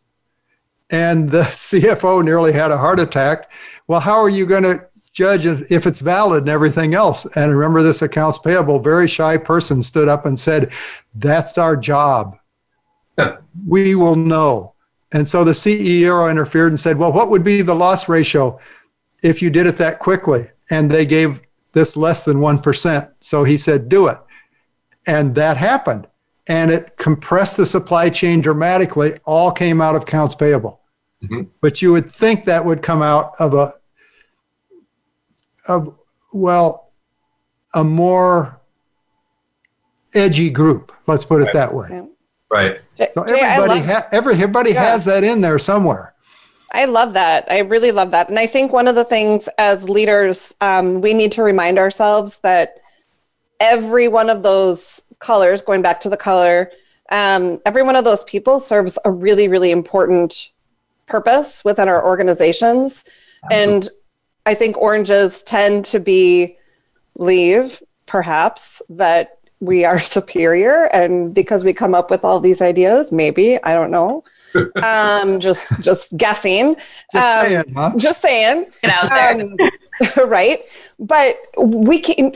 [0.89, 3.51] And the CFO nearly had a heart attack.
[3.87, 7.25] Well, how are you going to judge if it's valid and everything else?
[7.35, 10.71] And remember, this accounts payable, very shy person stood up and said,
[11.13, 12.37] That's our job.
[13.67, 14.73] we will know.
[15.15, 18.59] And so the CEO interfered and said, Well, what would be the loss ratio
[19.23, 20.47] if you did it that quickly?
[20.69, 21.39] And they gave
[21.71, 23.11] this less than 1%.
[23.21, 24.17] So he said, do it.
[25.07, 26.07] And that happened.
[26.47, 30.81] And it compressed the supply chain dramatically, all came out of accounts payable.
[31.23, 31.43] Mm-hmm.
[31.61, 33.73] But you would think that would come out of a,
[35.69, 35.95] of,
[36.33, 36.91] well,
[37.73, 38.59] a more
[40.13, 40.91] edgy group.
[41.07, 41.53] Let's put it right.
[41.53, 42.05] that way.
[42.51, 42.79] Right.
[42.95, 44.83] So everybody, ha- everybody yeah.
[44.91, 46.13] has that in there somewhere.
[46.71, 47.49] I love that.
[47.49, 48.29] I really love that.
[48.29, 52.39] And I think one of the things as leaders, um, we need to remind ourselves
[52.39, 52.81] that
[53.59, 56.71] every one of those colors, going back to the color,
[57.11, 60.51] um, every one of those people serves a really, really important
[61.05, 63.05] purpose within our organizations.
[63.45, 63.75] Absolutely.
[63.75, 63.89] And
[64.45, 66.57] I think oranges tend to be
[67.17, 70.89] leave, perhaps, that we are superior.
[70.93, 74.23] And because we come up with all these ideas, maybe, I don't know
[74.83, 76.75] um, just just guessing.
[77.13, 77.91] Just um, saying, huh?
[77.97, 78.67] Just saying.
[78.81, 79.41] Get out there.
[79.41, 80.59] Um, right.
[80.99, 82.33] But we can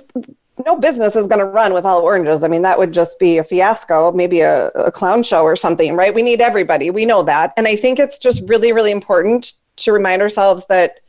[0.65, 2.43] no business is going to run with all oranges.
[2.43, 5.95] I mean, that would just be a fiasco, maybe a, a, clown show or something,
[5.95, 6.13] right?
[6.13, 6.89] We need everybody.
[6.89, 7.53] We know that.
[7.55, 10.99] And I think it's just really, really important to remind ourselves that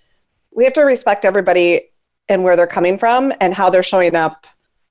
[0.54, 1.90] we have to respect everybody
[2.28, 4.46] and where they're coming from and how they're showing up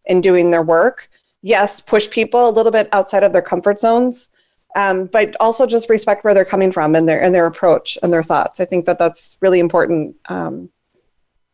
[0.10, 1.10] and doing their work.
[1.42, 4.30] Yes, push people a little bit outside of their comfort zones,
[4.76, 8.12] um, but also just respect where they're coming from and their and their approach and
[8.12, 8.60] their thoughts.
[8.60, 10.18] I think that that's really important.
[10.28, 10.70] Um,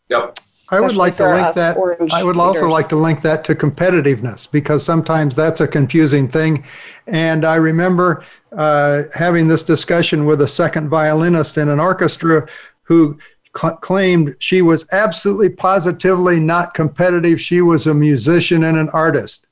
[0.10, 0.38] yep.
[0.72, 1.78] I would like to link that.
[2.13, 2.72] I would also leaders.
[2.72, 6.65] like to link that to competitiveness because sometimes that's a confusing thing.
[7.06, 12.48] And I remember uh, having this discussion with a second violinist in an orchestra
[12.84, 13.20] who
[13.58, 17.39] cl- claimed she was absolutely positively not competitive.
[17.41, 19.48] She was a musician and an artist.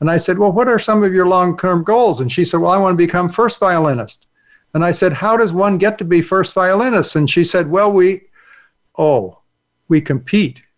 [0.00, 2.20] And I said, Well, what are some of your long term goals?
[2.20, 4.26] And she said, Well, I want to become first violinist.
[4.74, 7.14] And I said, How does one get to be first violinist?
[7.14, 8.22] And she said, Well, we,
[8.98, 9.40] oh,
[9.88, 10.62] we compete.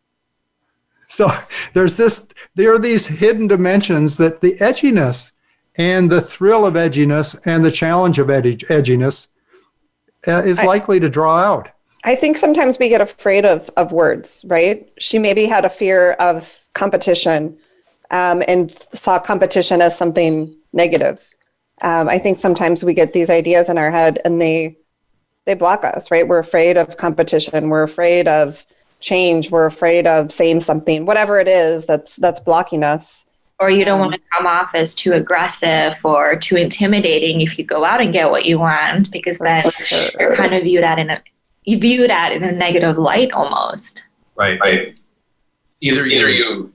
[1.06, 1.30] So
[1.74, 5.32] there's this, there are these hidden dimensions that the edginess
[5.76, 9.28] and the thrill of edginess and the challenge of edg- edginess
[10.26, 11.68] uh, is I, likely to draw out.
[12.04, 14.90] I think sometimes we get afraid of, of words, right?
[14.98, 17.56] She maybe had a fear of competition
[18.10, 21.26] um, and saw competition as something negative.
[21.80, 24.76] Um, I think sometimes we get these ideas in our head and they
[25.46, 26.26] they block us, right?
[26.26, 27.68] We're afraid of competition.
[27.68, 28.64] We're afraid of
[29.00, 29.50] change.
[29.50, 33.26] We're afraid of saying something, whatever it is that's that's blocking us.
[33.60, 37.58] Or you don't um, want to come off as too aggressive or too intimidating if
[37.58, 39.64] you go out and get what you want, because then
[40.18, 41.22] you're kind of viewed at in a
[41.64, 44.06] you view that in a negative light almost.
[44.36, 44.58] Right.
[44.60, 45.00] Right.
[45.80, 46.72] Either either you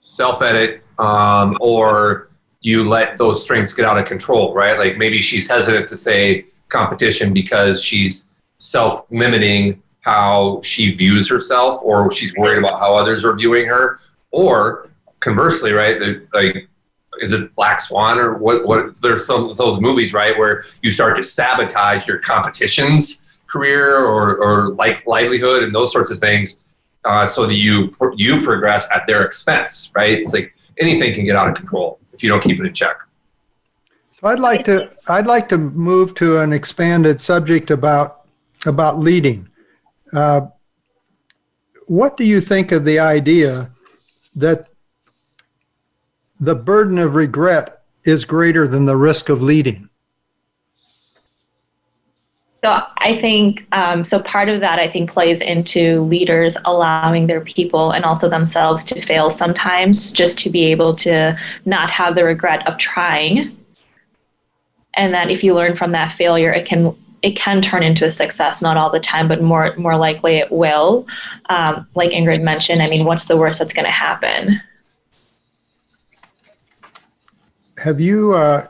[0.00, 2.30] self edit um, or
[2.60, 4.78] you let those strengths get out of control, right?
[4.78, 11.78] Like maybe she's hesitant to say competition because she's self limiting how she views herself
[11.82, 13.98] or she's worried about how others are viewing her
[14.30, 14.88] or
[15.20, 16.00] conversely right
[16.32, 16.68] like
[17.20, 18.66] is it Black Swan or what?
[18.66, 24.36] What there's some those movies right where you start to sabotage your competition's career or
[24.36, 26.62] or like livelihood and those sorts of things,
[27.04, 30.18] uh, so that you you progress at their expense, right?
[30.18, 32.96] It's like anything can get out of control if you don't keep it in check.
[34.12, 38.26] So I'd like to I'd like to move to an expanded subject about
[38.66, 39.48] about leading.
[40.12, 40.48] Uh,
[41.86, 43.70] what do you think of the idea
[44.34, 44.68] that
[46.40, 49.87] the burden of regret is greater than the risk of leading?
[52.64, 54.20] So I think um, so.
[54.20, 59.00] Part of that I think plays into leaders allowing their people and also themselves to
[59.00, 63.56] fail sometimes, just to be able to not have the regret of trying.
[64.94, 68.10] And that if you learn from that failure, it can it can turn into a
[68.10, 68.60] success.
[68.60, 71.06] Not all the time, but more more likely it will.
[71.50, 74.60] Um, like Ingrid mentioned, I mean, what's the worst that's going to happen?
[77.78, 78.66] Have you uh,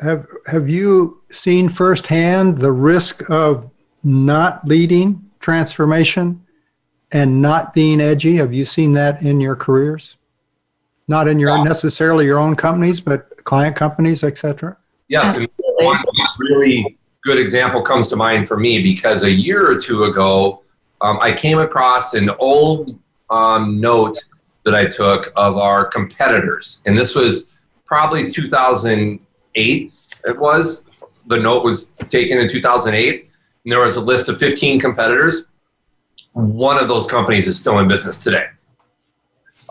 [0.00, 3.70] have have you seen firsthand the risk of
[4.02, 6.44] not leading transformation
[7.12, 8.36] and not being edgy?
[8.36, 10.16] Have you seen that in your careers?
[11.08, 11.62] Not in your yeah.
[11.62, 14.76] necessarily your own companies, but client companies, etc.
[15.08, 16.02] Yes, and one
[16.38, 20.62] really good example comes to mind for me because a year or two ago,
[21.00, 24.16] um, I came across an old um, note
[24.64, 27.46] that I took of our competitors, and this was
[27.86, 28.30] probably
[29.54, 29.92] 2008
[30.24, 30.84] it was.
[31.26, 33.28] The note was taken in 2008,
[33.64, 35.44] and there was a list of 15 competitors.
[36.32, 38.46] One of those companies is still in business today.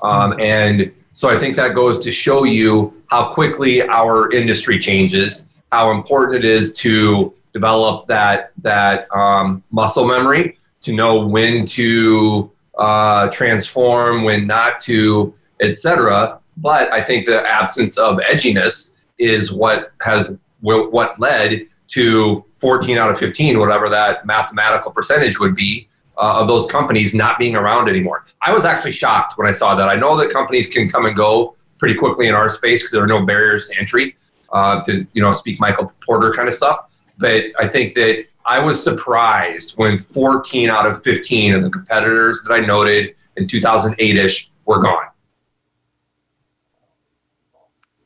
[0.02, 5.50] Um, and so I think that goes to show you how quickly our industry changes,
[5.72, 12.52] how important it is to develop that that um, muscle memory to know when to
[12.78, 16.40] uh, transform, when not to, etc.
[16.58, 23.10] But I think the absence of edginess is what has what led to 14 out
[23.10, 27.88] of 15, whatever that mathematical percentage would be, uh, of those companies not being around
[27.88, 28.26] anymore.
[28.42, 29.88] I was actually shocked when I saw that.
[29.88, 33.04] I know that companies can come and go pretty quickly in our space because there
[33.04, 34.16] are no barriers to entry
[34.52, 36.78] uh, to you know speak Michael Porter kind of stuff.
[37.18, 42.42] But I think that I was surprised when 14 out of 15 of the competitors
[42.46, 45.06] that I noted in 2008ish were gone.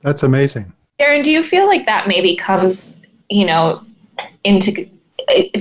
[0.02, 0.74] That's amazing.
[1.00, 2.98] Aaron, do you feel like that maybe comes,
[3.30, 3.84] you know,
[4.44, 4.90] into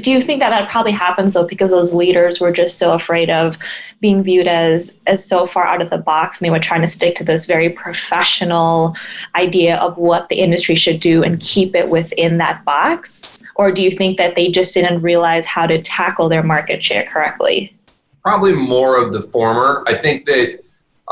[0.01, 3.31] do you think that that probably happens though because those leaders were just so afraid
[3.31, 3.57] of
[4.01, 6.87] being viewed as as so far out of the box and they were trying to
[6.87, 8.97] stick to this very professional
[9.37, 13.43] idea of what the industry should do and keep it within that box?
[13.55, 17.05] Or do you think that they just didn't realize how to tackle their market share
[17.05, 17.77] correctly?
[18.23, 19.85] Probably more of the former.
[19.87, 20.62] I think that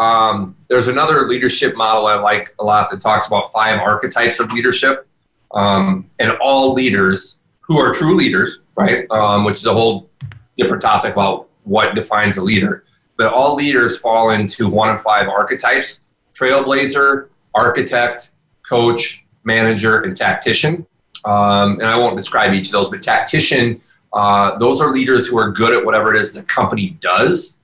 [0.01, 4.51] um, there's another leadership model I like a lot that talks about five archetypes of
[4.51, 5.07] leadership.
[5.53, 10.09] Um, and all leaders who are true leaders, right, um, which is a whole
[10.57, 12.85] different topic about what defines a leader.
[13.19, 16.01] But all leaders fall into one of five archetypes
[16.35, 18.31] trailblazer, architect,
[18.67, 20.87] coach, manager, and tactician.
[21.27, 23.83] Um, and I won't describe each of those, but tactician,
[24.15, 27.60] uh, those are leaders who are good at whatever it is the company does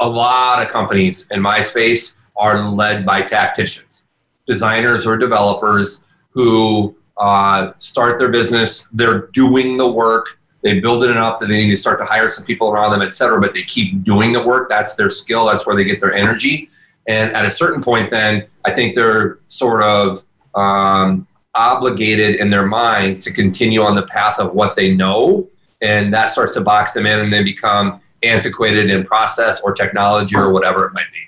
[0.00, 4.06] a lot of companies in my space are led by tacticians,
[4.46, 8.88] designers or developers who uh, start their business.
[8.92, 10.38] They're doing the work.
[10.62, 13.02] They build it up, and they need to start to hire some people around them,
[13.02, 13.40] et cetera.
[13.40, 14.68] But they keep doing the work.
[14.68, 15.46] That's their skill.
[15.46, 16.68] That's where they get their energy.
[17.06, 22.66] And at a certain point, then I think they're sort of um, obligated in their
[22.66, 25.48] minds to continue on the path of what they know,
[25.80, 30.36] and that starts to box them in, and they become antiquated in process or technology
[30.36, 31.20] or whatever it might be.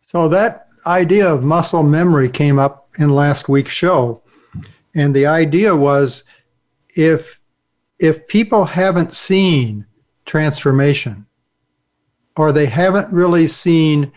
[0.00, 4.22] So that idea of muscle memory came up in last week's show.
[4.94, 6.24] And the idea was
[6.96, 7.40] if
[7.98, 9.86] if people haven't seen
[10.26, 11.26] transformation
[12.36, 14.12] or they haven't really seen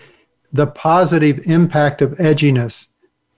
[0.51, 2.87] the positive impact of edginess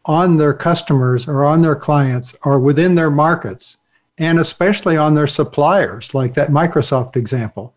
[0.06, 3.78] on their customers or on their clients or within their markets
[4.18, 7.76] and especially on their suppliers like that Microsoft example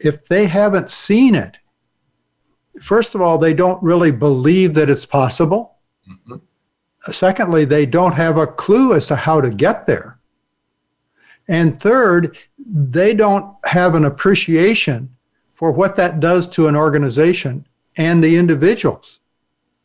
[0.00, 1.58] if they haven't seen it,
[2.80, 5.76] first of all, they don't really believe that it's possible.
[6.08, 7.12] Mm-hmm.
[7.12, 10.18] Secondly, they don't have a clue as to how to get there.
[11.48, 15.16] And third, they don't have an appreciation
[15.54, 19.18] for what that does to an organization and the individuals,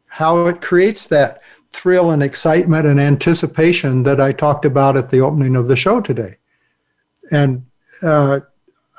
[0.08, 1.42] how it creates that
[1.74, 6.00] thrill and excitement and anticipation that I talked about at the opening of the show
[6.00, 6.38] today.
[7.32, 7.66] And
[8.04, 8.42] uh,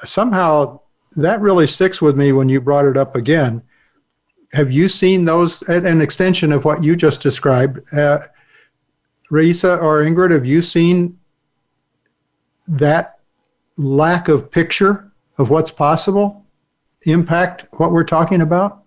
[0.05, 0.81] somehow
[1.17, 3.63] that really sticks with me when you brought it up again
[4.53, 7.81] have you seen those an extension of what you just described?
[7.93, 8.19] Uh,
[9.31, 11.19] Raisa or Ingrid, have you seen
[12.69, 13.19] that
[13.77, 16.45] lack of picture of what's possible
[17.03, 18.83] impact what we're talking about?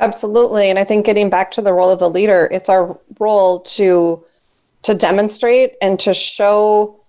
[0.00, 0.70] Absolutely.
[0.70, 4.24] And I think getting back to the role of the leader, it's our role to
[4.82, 7.00] to demonstrate and to show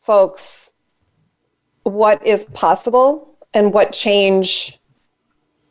[0.00, 0.71] folks
[1.82, 4.78] what is possible and what change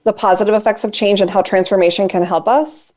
[0.03, 2.93] the positive effects of change and how transformation can help us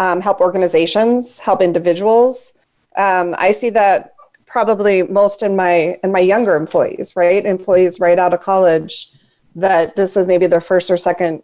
[0.00, 2.54] um, help organizations help individuals.
[2.96, 4.14] Um, i see that
[4.46, 7.44] probably most in my in my younger employees right?
[7.44, 9.12] Employees right out of college
[9.54, 11.42] that this is maybe their first or second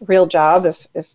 [0.00, 1.14] real job if if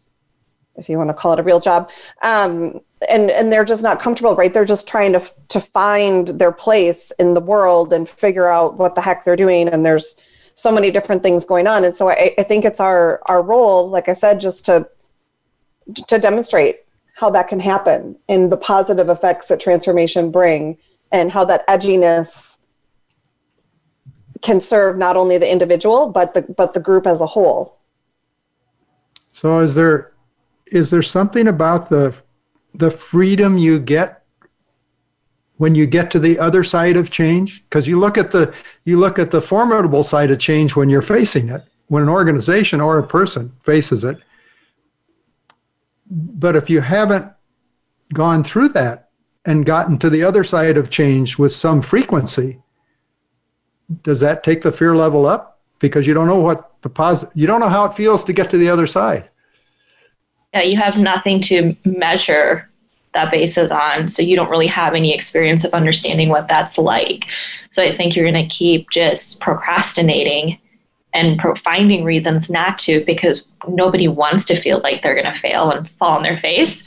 [0.75, 1.91] if you want to call it a real job.
[2.21, 4.53] Um, and and they're just not comfortable right?
[4.53, 8.95] They're just trying to to find their place in the world and figure out what
[8.95, 9.69] the heck they're doing.
[9.69, 10.15] And there's
[10.55, 11.85] so many different things going on.
[11.85, 14.89] And so i, I think it's our our role like i said just to
[16.07, 16.81] to demonstrate
[17.15, 20.77] how that can happen and the positive effects that transformation bring
[21.11, 22.57] and how that edginess
[24.41, 27.77] can serve not only the individual but the but the group as a whole.
[29.31, 30.13] So is there
[30.67, 32.13] is there something about the
[32.73, 34.23] the freedom you get
[35.57, 37.63] when you get to the other side of change?
[37.63, 38.53] Because you look at the
[38.85, 42.79] you look at the formidable side of change when you're facing it when an organization
[42.79, 44.17] or a person faces it.
[46.09, 47.31] But if you haven't
[48.13, 49.09] gone through that
[49.45, 52.61] and gotten to the other side of change with some frequency
[54.03, 55.59] does that take the fear level up?
[55.79, 58.49] Because you don't know what the positive you don't know how it feels to get
[58.51, 59.29] to the other side
[60.53, 62.69] yeah, you have nothing to measure
[63.13, 64.07] that basis on.
[64.07, 67.25] So you don't really have any experience of understanding what that's like.
[67.71, 70.59] So I think you're going to keep just procrastinating
[71.13, 75.39] and pro- finding reasons not to because nobody wants to feel like they're going to
[75.39, 76.83] fail and fall on their face.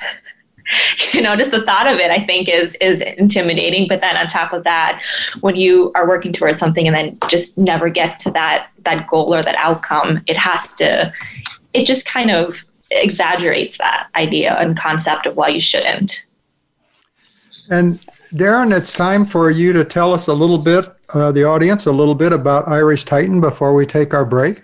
[1.12, 3.88] you know, just the thought of it, I think, is is intimidating.
[3.88, 5.02] But then on top of that,
[5.40, 9.34] when you are working towards something and then just never get to that that goal
[9.34, 11.12] or that outcome, it has to.
[11.74, 16.24] It just kind of exaggerates that idea and concept of why you shouldn't.
[17.70, 18.00] And
[18.34, 21.92] Darren, it's time for you to tell us a little bit, uh, the audience, a
[21.92, 24.62] little bit about Irish Titan before we take our break.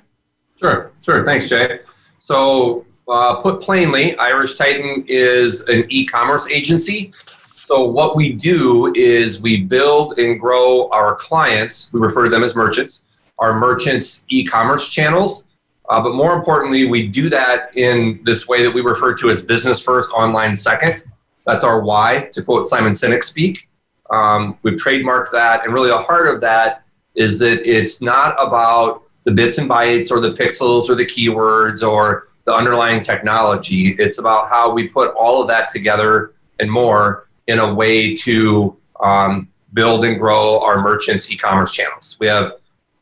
[0.57, 1.25] Sure, sure.
[1.25, 1.81] Thanks, Jay.
[2.19, 7.13] So, uh, put plainly, Irish Titan is an e commerce agency.
[7.57, 12.43] So, what we do is we build and grow our clients, we refer to them
[12.43, 13.05] as merchants,
[13.39, 15.48] our merchants' e commerce channels
[15.89, 19.43] uh, but more importantly, we do that in this way that we refer to as
[19.43, 21.03] business first, online second.
[21.47, 23.69] That's our why, to quote Simon Sinek speak.
[24.11, 25.65] Um, we've trademarked that.
[25.65, 26.83] And really, the heart of that
[27.15, 31.87] is that it's not about the bits and bytes or the pixels or the keywords
[31.87, 33.97] or the underlying technology.
[33.99, 38.77] It's about how we put all of that together and more in a way to
[39.01, 42.17] um, build and grow our merchants' e commerce channels.
[42.21, 42.53] We have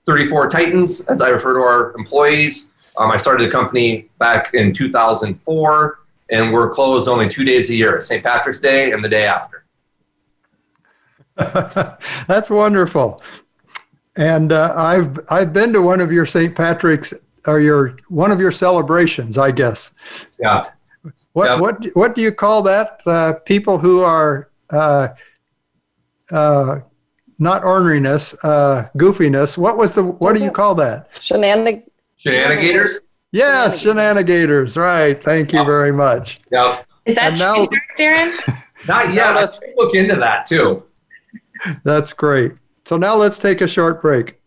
[0.06, 2.72] 34 Titans, as I refer to our employees.
[2.98, 5.98] Um, I started the company back in 2004,
[6.30, 8.22] and we're closed only two days a year St.
[8.22, 9.64] Patrick's Day and the day after.
[12.26, 13.20] That's wonderful.
[14.16, 16.54] And uh, I've I've been to one of your St.
[16.54, 17.12] Patrick's
[17.46, 19.92] or your one of your celebrations, I guess.
[20.40, 20.70] Yeah.
[21.34, 21.56] What yeah.
[21.56, 23.02] what what do you call that?
[23.04, 25.08] Uh, people who are uh,
[26.32, 26.80] uh
[27.38, 29.58] not orneriness, uh, goofiness.
[29.58, 31.10] What was the what do you call that?
[31.20, 33.00] Shenanigans Shenanigators?
[33.32, 34.76] Yes, shenanigators.
[34.76, 35.22] Right.
[35.22, 36.38] Thank you very much.
[36.50, 36.82] Yeah.
[37.04, 38.34] Is that and now, Darren?
[38.88, 39.34] Not yet.
[39.34, 40.84] Let's look into that too.
[41.84, 42.52] That's great.
[42.84, 44.40] So now let's take a short break.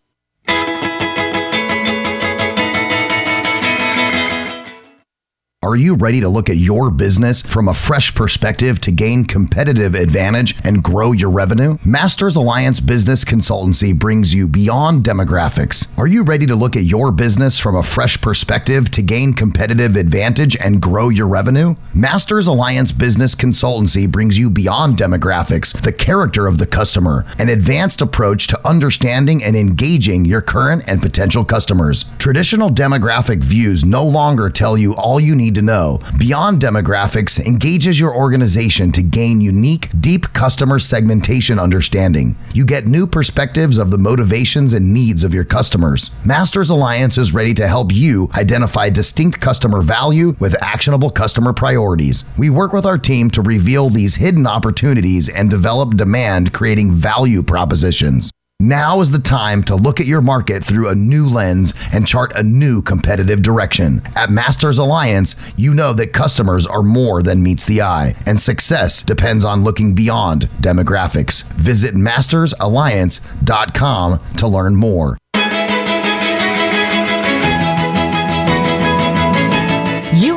[5.61, 9.93] Are you ready to look at your business from a fresh perspective to gain competitive
[9.93, 11.77] advantage and grow your revenue?
[11.83, 15.87] Masters Alliance Business Consultancy brings you beyond demographics.
[15.97, 19.97] Are you ready to look at your business from a fresh perspective to gain competitive
[19.97, 21.75] advantage and grow your revenue?
[21.93, 27.99] Masters Alliance Business Consultancy brings you beyond demographics, the character of the customer, an advanced
[27.99, 32.05] approach to understanding and engaging your current and potential customers.
[32.17, 35.99] Traditional demographic views no longer tell you all you need to know.
[36.17, 42.37] Beyond Demographics engages your organization to gain unique, deep customer segmentation understanding.
[42.53, 46.11] You get new perspectives of the motivations and needs of your customers.
[46.23, 52.23] Masters Alliance is ready to help you identify distinct customer value with actionable customer priorities.
[52.37, 57.43] We work with our team to reveal these hidden opportunities and develop demand creating value
[57.43, 58.31] propositions.
[58.61, 62.33] Now is the time to look at your market through a new lens and chart
[62.35, 64.01] a new competitive direction.
[64.17, 69.01] At Masters Alliance, you know that customers are more than meets the eye, and success
[69.01, 71.45] depends on looking beyond demographics.
[71.53, 75.17] Visit mastersalliance.com to learn more.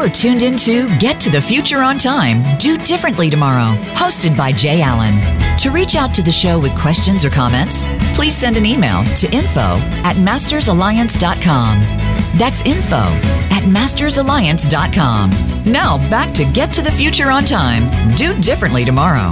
[0.02, 4.82] Are tuned into Get to the Future on Time, Do Differently Tomorrow, hosted by Jay
[4.82, 5.20] Allen.
[5.58, 9.30] To reach out to the show with questions or comments, please send an email to
[9.32, 11.80] info at mastersalliance.com.
[12.36, 15.30] That's info at mastersalliance.com.
[15.70, 19.30] Now back to Get to the Future on Time, Do Differently Tomorrow.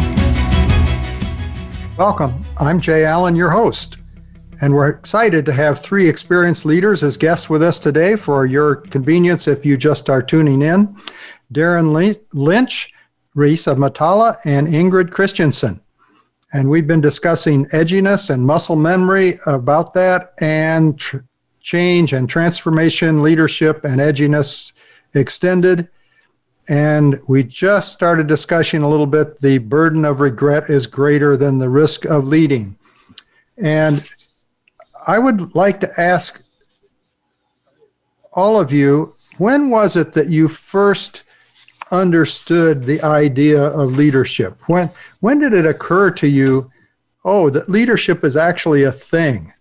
[1.96, 2.44] Welcome.
[2.58, 3.96] I'm Jay Allen, your host.
[4.62, 8.76] And we're excited to have three experienced leaders as guests with us today for your
[8.76, 10.96] convenience if you just are tuning in
[11.52, 12.92] Darren Lynch,
[13.34, 15.80] Reese of Matala, and Ingrid Christensen.
[16.52, 21.18] And we've been discussing edginess and muscle memory about that and tr-
[21.61, 24.72] change and transformation, leadership and edginess
[25.14, 25.88] extended.
[26.68, 31.58] And we just started discussing a little bit the burden of regret is greater than
[31.58, 32.76] the risk of leading.
[33.56, 34.06] And
[35.11, 36.40] I would like to ask
[38.32, 41.24] all of you when was it that you first
[41.90, 44.56] understood the idea of leadership?
[44.68, 44.88] When,
[45.18, 46.70] when did it occur to you,
[47.24, 49.52] oh, that leadership is actually a thing?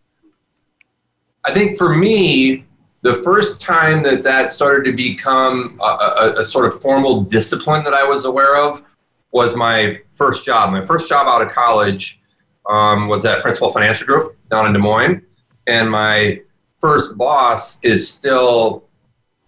[1.46, 2.66] I think for me,
[3.02, 7.84] the first time that that started to become a, a, a, sort of formal discipline
[7.86, 8.84] that I was aware of
[9.32, 10.72] was my first job.
[10.72, 12.22] My first job out of college
[12.70, 15.24] um, was at Principal Financial Group down in Des Moines
[15.70, 16.42] and my
[16.82, 18.84] first boss is still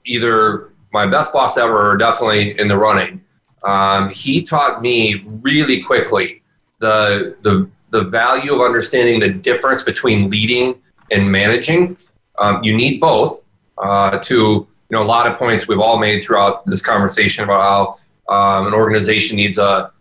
[0.06, 3.22] either my best boss ever or definitely in the running.
[3.64, 6.44] Um, he taught me really quickly
[6.80, 11.98] the, the, the value of understanding the difference between leading and managing.
[12.40, 13.44] Um, you need both
[13.78, 17.98] uh, to, you know, a lot of points we've all made throughout this conversation about
[18.30, 19.92] how um, an organization needs a,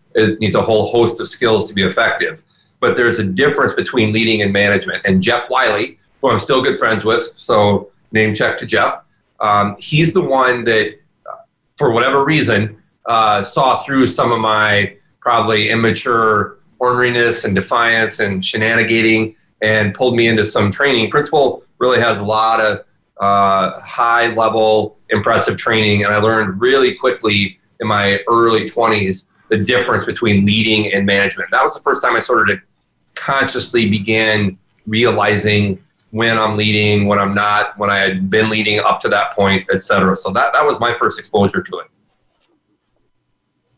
[0.40, 2.42] needs a whole host of skills to be effective.
[2.80, 5.04] But there's a difference between leading and management.
[5.04, 7.32] And Jeff Wiley, who I'm still good friends with.
[7.36, 9.02] So name check to Jeff.
[9.40, 10.98] Um, he's the one that,
[11.76, 18.44] for whatever reason, uh, saw through some of my probably immature orneriness and defiance and
[18.44, 21.10] shenanigating and pulled me into some training.
[21.10, 22.84] Principal really has a lot of
[23.20, 29.58] uh, high level, impressive training, and I learned really quickly in my early 20s the
[29.58, 31.50] difference between leading and management.
[31.50, 32.60] That was the first time I sort of
[33.14, 34.56] consciously began
[34.86, 39.32] realizing when I'm leading, when I'm not, when I had been leading up to that
[39.34, 40.16] point, et cetera.
[40.16, 41.86] So that, that was my first exposure to it.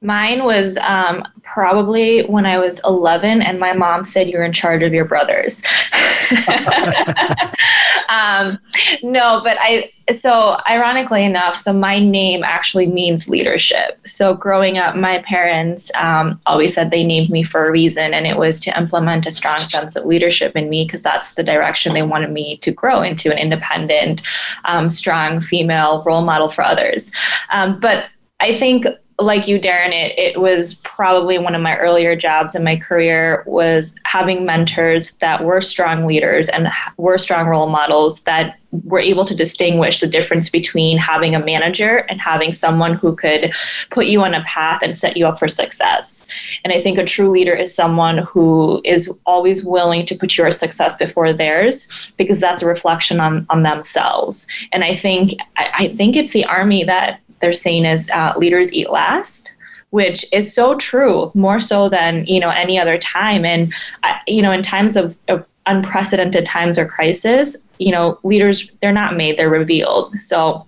[0.03, 4.83] Mine was um, probably when I was 11, and my mom said, You're in charge
[4.83, 5.63] of your brothers.
[8.09, 8.59] um,
[9.03, 14.01] no, but I, so ironically enough, so my name actually means leadership.
[14.07, 18.27] So growing up, my parents um, always said they named me for a reason, and
[18.27, 21.93] it was to implement a strong sense of leadership in me because that's the direction
[21.93, 24.23] they wanted me to grow into an independent,
[24.65, 27.13] um, strong female role model for others.
[27.51, 28.07] Um, but
[28.41, 28.87] I think
[29.23, 33.43] like you darren it, it was probably one of my earlier jobs in my career
[33.47, 39.25] was having mentors that were strong leaders and were strong role models that were able
[39.25, 43.53] to distinguish the difference between having a manager and having someone who could
[43.91, 46.31] put you on a path and set you up for success.
[46.65, 50.51] And i think a true leader is someone who is always willing to put your
[50.51, 54.47] success before theirs because that's a reflection on, on themselves.
[54.73, 58.73] And i think I, I think it's the army that they're saying is uh, leaders
[58.73, 59.53] eat last
[59.93, 63.45] which is so true more so than you know any other time.
[63.45, 63.73] And
[64.03, 68.91] uh, you know in times of, of unprecedented times or crisis you know leaders they're
[68.91, 70.19] not made they're revealed.
[70.21, 70.67] So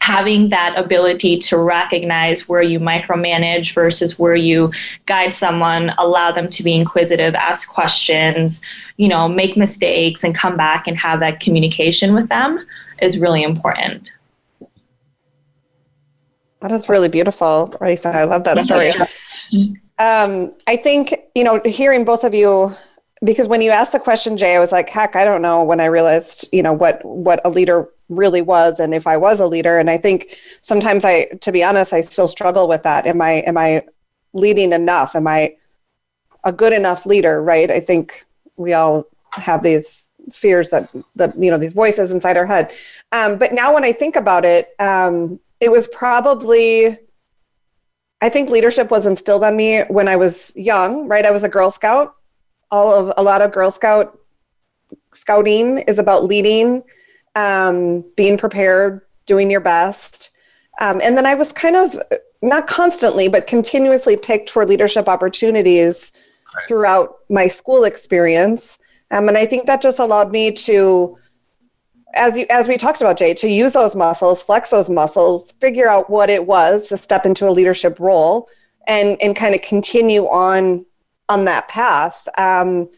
[0.00, 4.72] having that ability to recognize where you micromanage versus where you
[5.06, 8.62] guide someone allow them to be inquisitive ask questions
[8.96, 12.66] you know make mistakes and come back and have that communication with them
[13.02, 14.13] is really important
[16.64, 18.08] that is really beautiful, Raisa.
[18.08, 18.88] I love that story.
[19.98, 22.74] Um, I think, you know, hearing both of you,
[23.22, 25.78] because when you asked the question, Jay, I was like, heck, I don't know when
[25.78, 29.46] I realized, you know, what what a leader really was and if I was a
[29.46, 29.78] leader.
[29.78, 33.06] And I think sometimes I, to be honest, I still struggle with that.
[33.06, 33.84] Am I am I
[34.32, 35.14] leading enough?
[35.14, 35.56] Am I
[36.44, 37.42] a good enough leader?
[37.42, 37.70] Right.
[37.70, 38.24] I think
[38.56, 42.72] we all have these fears that that you know these voices inside our head
[43.12, 46.98] um, but now when i think about it um, it was probably
[48.24, 51.26] I think leadership was instilled on me when I was young, right?
[51.26, 52.14] I was a Girl Scout.
[52.70, 54.18] All of a lot of Girl Scout
[55.12, 56.82] scouting is about leading,
[57.34, 60.30] um, being prepared, doing your best.
[60.80, 62.00] Um, and then I was kind of
[62.40, 66.12] not constantly, but continuously picked for leadership opportunities
[66.56, 66.66] right.
[66.66, 68.78] throughout my school experience.
[69.10, 71.18] Um, and I think that just allowed me to,
[72.14, 75.88] as you as we talked about, Jay, to use those muscles, flex those muscles, figure
[75.88, 78.48] out what it was to step into a leadership role,
[78.86, 80.86] and and kind of continue on
[81.28, 82.28] on that path.
[82.38, 82.90] Um,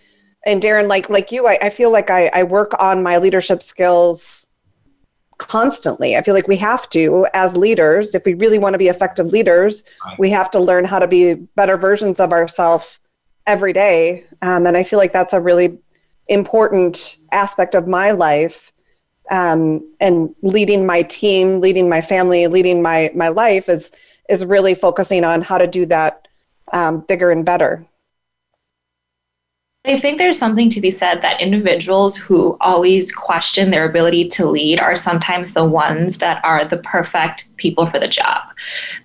[0.44, 3.62] and Darren, like like you, I, I feel like I, I work on my leadership
[3.62, 4.46] skills
[5.38, 6.16] constantly.
[6.16, 9.26] I feel like we have to, as leaders, if we really want to be effective
[9.26, 10.18] leaders, right.
[10.18, 12.98] we have to learn how to be better versions of ourselves
[13.46, 14.24] every day.
[14.42, 15.78] Um, and I feel like that's a really
[16.28, 18.72] important aspect of my life.
[19.30, 23.90] Um, and leading my team, leading my family, leading my my life is
[24.28, 26.28] is really focusing on how to do that
[26.72, 27.86] um, bigger and better.
[29.86, 34.50] I think there's something to be said that individuals who always question their ability to
[34.50, 38.42] lead are sometimes the ones that are the perfect people for the job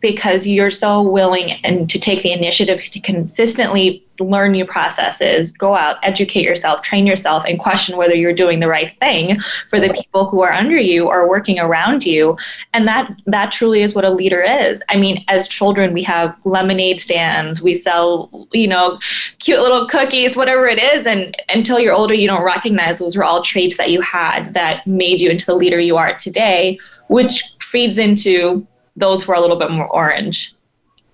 [0.01, 5.75] because you're so willing and to take the initiative to consistently learn new processes, go
[5.75, 9.39] out, educate yourself, train yourself, and question whether you're doing the right thing
[9.69, 12.37] for the people who are under you or working around you.
[12.73, 14.83] And that that truly is what a leader is.
[14.89, 18.99] I mean, as children, we have lemonade stands, we sell, you know,
[19.39, 21.05] cute little cookies, whatever it is.
[21.05, 24.85] And until you're older, you don't recognize those were all traits that you had that
[24.85, 29.41] made you into the leader you are today, which feeds into those who are a
[29.41, 30.53] little bit more orange.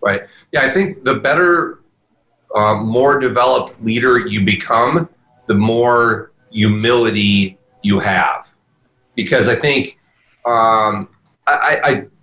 [0.02, 0.22] Right.
[0.52, 1.80] Yeah, I think the better
[2.58, 5.08] um, more developed leader you become,
[5.48, 8.48] the more humility you have.
[9.16, 10.00] Because I think
[10.46, 11.10] um,
[11.46, 11.80] I,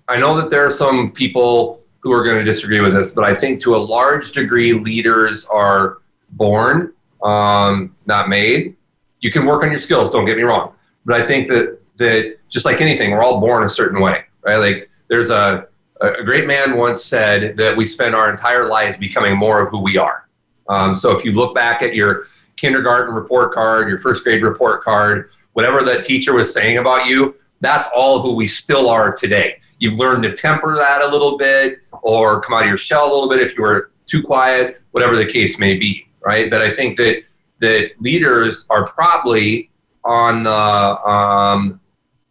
[0.08, 3.12] I, I know that there are some people who are going to disagree with this,
[3.12, 5.98] but I think to a large degree, leaders are
[6.30, 8.76] born, um, not made.
[9.20, 10.74] You can work on your skills, don't get me wrong.
[11.06, 14.56] But I think that, that just like anything, we're all born a certain way, right?
[14.56, 15.68] Like there's a,
[16.00, 19.80] a great man once said that we spend our entire lives becoming more of who
[19.80, 20.23] we are.
[20.68, 22.24] Um, so if you look back at your
[22.56, 27.34] kindergarten report card, your first grade report card, whatever that teacher was saying about you,
[27.60, 29.60] that's all who we still are today.
[29.78, 33.12] You've learned to temper that a little bit or come out of your shell a
[33.12, 36.50] little bit if you were too quiet, whatever the case may be, right?
[36.50, 37.22] But I think that
[37.60, 39.70] that leaders are probably
[40.04, 41.80] on the um,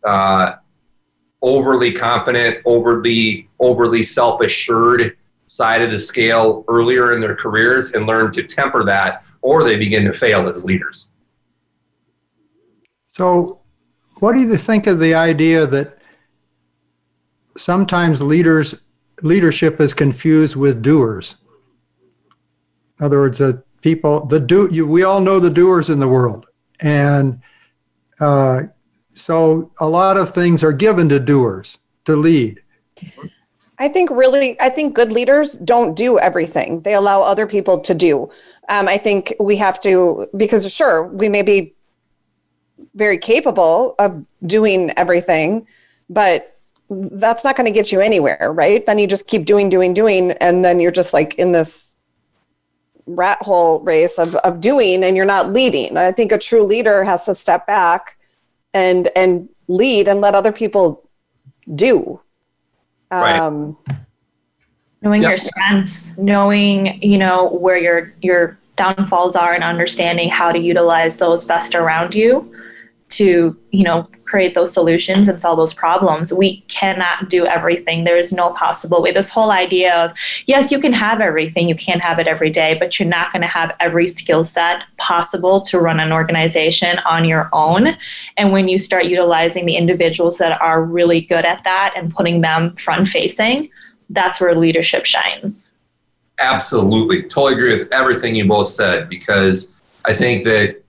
[0.04, 0.54] uh,
[1.42, 5.18] overly confident, overly overly self assured
[5.54, 9.78] side of the scale earlier in their careers and learn to temper that, or they
[9.78, 11.10] begin to fail as leaders.
[13.06, 13.60] So,
[14.16, 16.00] what do you think of the idea that
[17.56, 18.82] sometimes leaders
[19.22, 21.36] leadership is confused with doers?
[23.00, 26.08] In other words, the people the do you, we all know the doers in the
[26.08, 26.48] world,
[26.82, 27.40] and
[28.20, 28.64] uh,
[29.08, 32.64] so a lot of things are given to doers to lead.
[33.80, 36.82] I think really, I think good leaders don't do everything.
[36.82, 38.30] They allow other people to do.
[38.70, 41.74] Um, I think we have to, because sure, we may be
[42.96, 45.68] very capable of doing everything,
[46.10, 46.60] but
[46.90, 48.86] that's not going to get you anywhere, right?
[48.86, 51.98] Then you just keep doing, doing, doing, and then you're just like in this
[53.06, 55.98] rat hole race of, of doing and you're not leading.
[55.98, 58.18] I think a true leader has to step back
[58.74, 61.10] and and lead and let other people
[61.76, 62.20] do.
[63.14, 63.98] Um, right.
[65.02, 65.30] Knowing yep.
[65.30, 71.18] your strengths, knowing you know where your your downfalls are, and understanding how to utilize
[71.18, 72.54] those best around you
[73.18, 76.34] to you know create those solutions and solve those problems.
[76.34, 78.04] We cannot do everything.
[78.04, 79.12] There is no possible way.
[79.12, 80.14] This whole idea of
[80.46, 81.70] yes you can have everything.
[81.70, 84.84] You can't have it every day but you're not going to have every skill set
[84.98, 87.96] possible to run an organization on your own.
[88.38, 92.42] And when you start utilizing the individuals that are really good at that and putting
[92.42, 93.70] them front facing
[94.10, 95.72] that's where leadership shines.
[96.40, 97.24] Absolutely.
[97.24, 99.74] Totally agree with everything you both said because
[100.06, 100.83] i think that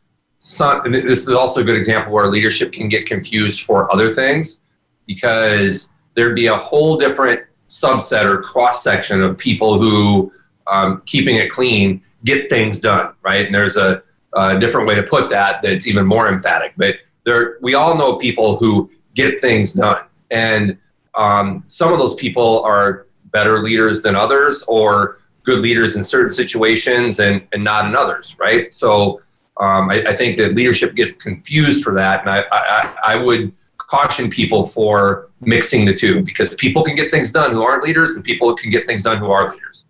[0.46, 4.60] some, this is also a good example where leadership can get confused for other things
[5.06, 7.40] because there'd be a whole different
[7.70, 10.30] subset or cross section of people who,
[10.66, 13.46] um, keeping it clean, get things done, right?
[13.46, 14.02] And there's a,
[14.34, 16.74] a, different way to put that that's even more emphatic.
[16.76, 20.76] But there, we all know people who get things done, and
[21.14, 26.30] um, some of those people are better leaders than others, or good leaders in certain
[26.30, 28.74] situations and, and not in others, right?
[28.74, 29.22] So
[29.60, 33.52] um, I, I, think that leadership gets confused for that, and I, I, I would
[33.76, 38.16] caution people for mixing the two because people can get things done who aren't leaders,
[38.16, 39.84] and people can get things done who are leaders.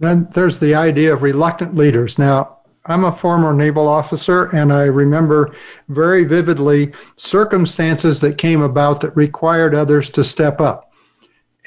[0.00, 2.18] Then there's the idea of reluctant leaders.
[2.18, 5.54] Now, I'm a former naval officer, and I remember
[5.88, 10.90] very vividly circumstances that came about that required others to step up.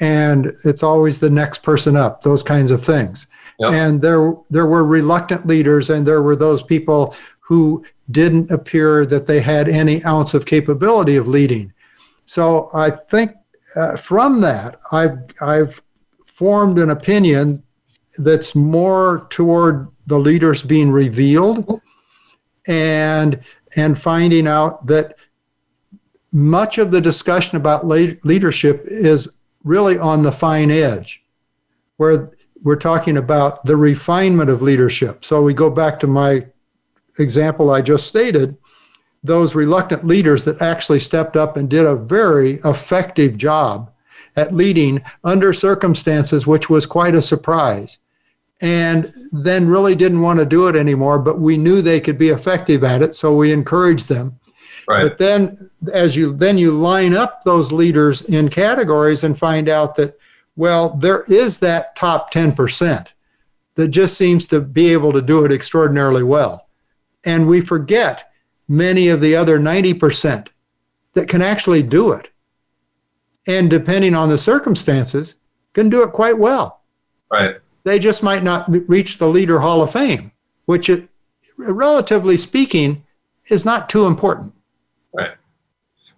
[0.00, 3.28] And it's always the next person up, those kinds of things.
[3.60, 9.26] And there, there were reluctant leaders, and there were those people who didn't appear that
[9.26, 11.72] they had any ounce of capability of leading.
[12.24, 13.32] So I think
[13.76, 15.82] uh, from that, I've, I've
[16.26, 17.62] formed an opinion
[18.18, 21.80] that's more toward the leaders being revealed
[22.66, 23.40] and
[23.76, 25.16] and finding out that
[26.32, 29.28] much of the discussion about leadership is
[29.64, 31.24] really on the fine edge
[31.96, 32.30] where
[32.62, 36.44] we're talking about the refinement of leadership so we go back to my
[37.18, 38.56] example i just stated
[39.24, 43.90] those reluctant leaders that actually stepped up and did a very effective job
[44.36, 47.98] at leading under circumstances which was quite a surprise
[48.62, 52.28] and then really didn't want to do it anymore, but we knew they could be
[52.28, 54.38] effective at it, so we encouraged them.
[54.88, 55.02] Right.
[55.02, 59.94] But then as you then you line up those leaders in categories and find out
[59.96, 60.18] that
[60.56, 63.06] well, there is that top 10%
[63.74, 66.68] that just seems to be able to do it extraordinarily well.
[67.24, 68.32] And we forget
[68.68, 70.48] many of the other 90%
[71.14, 72.28] that can actually do it.
[73.46, 75.36] And depending on the circumstances,
[75.72, 76.82] can do it quite well.
[77.30, 77.56] Right.
[77.84, 80.32] They just might not reach the Leader Hall of Fame,
[80.66, 81.08] which, it,
[81.58, 83.04] relatively speaking,
[83.48, 84.52] is not too important.
[85.12, 85.34] Right.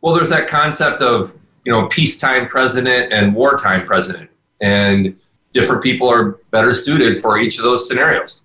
[0.01, 1.32] Well, there's that concept of
[1.64, 5.16] you know peacetime president and wartime president, and
[5.52, 8.42] different people are better suited for each of those scenarios.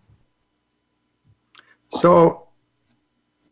[1.91, 2.47] So,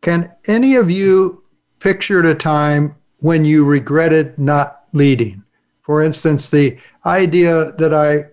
[0.00, 1.44] can any of you
[1.80, 5.42] picture a time when you regretted not leading?
[5.82, 8.24] For instance, the idea that I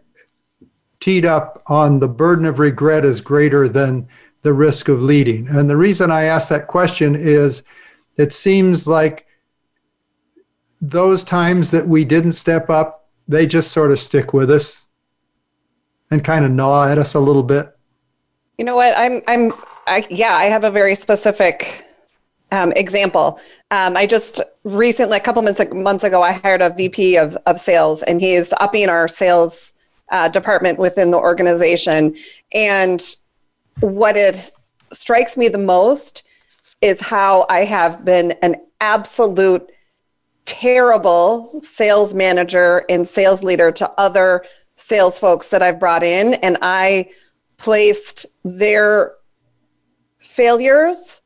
[1.00, 4.08] teed up on the burden of regret is greater than
[4.42, 5.48] the risk of leading.
[5.48, 7.64] And the reason I ask that question is
[8.18, 9.26] it seems like
[10.82, 14.88] those times that we didn't step up, they just sort of stick with us
[16.12, 17.76] and kind of gnaw at us a little bit.
[18.58, 18.94] You know what?
[18.98, 19.52] I'm, I'm,
[19.88, 21.86] I, yeah, I have a very specific
[22.52, 23.40] um, example.
[23.72, 27.60] Um, I just recently, a couple months, months ago, I hired a VP of, of
[27.60, 29.74] sales, and he's upping our sales
[30.10, 32.16] uh, department within the organization.
[32.54, 33.04] And
[33.80, 34.52] what it
[34.92, 36.24] strikes me the most
[36.82, 39.70] is how I have been an absolute
[40.46, 46.36] terrible sales manager and sales leader to other sales folks that I've brought in.
[46.36, 47.10] And I
[47.58, 49.14] placed their
[50.20, 51.22] failures,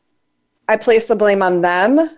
[0.67, 2.09] I placed the blame on them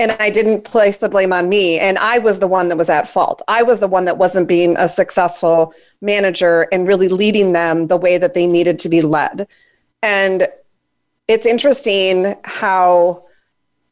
[0.00, 1.78] and I didn't place the blame on me.
[1.78, 3.42] And I was the one that was at fault.
[3.48, 7.98] I was the one that wasn't being a successful manager and really leading them the
[7.98, 9.46] way that they needed to be led.
[10.02, 10.48] And
[11.28, 13.26] it's interesting how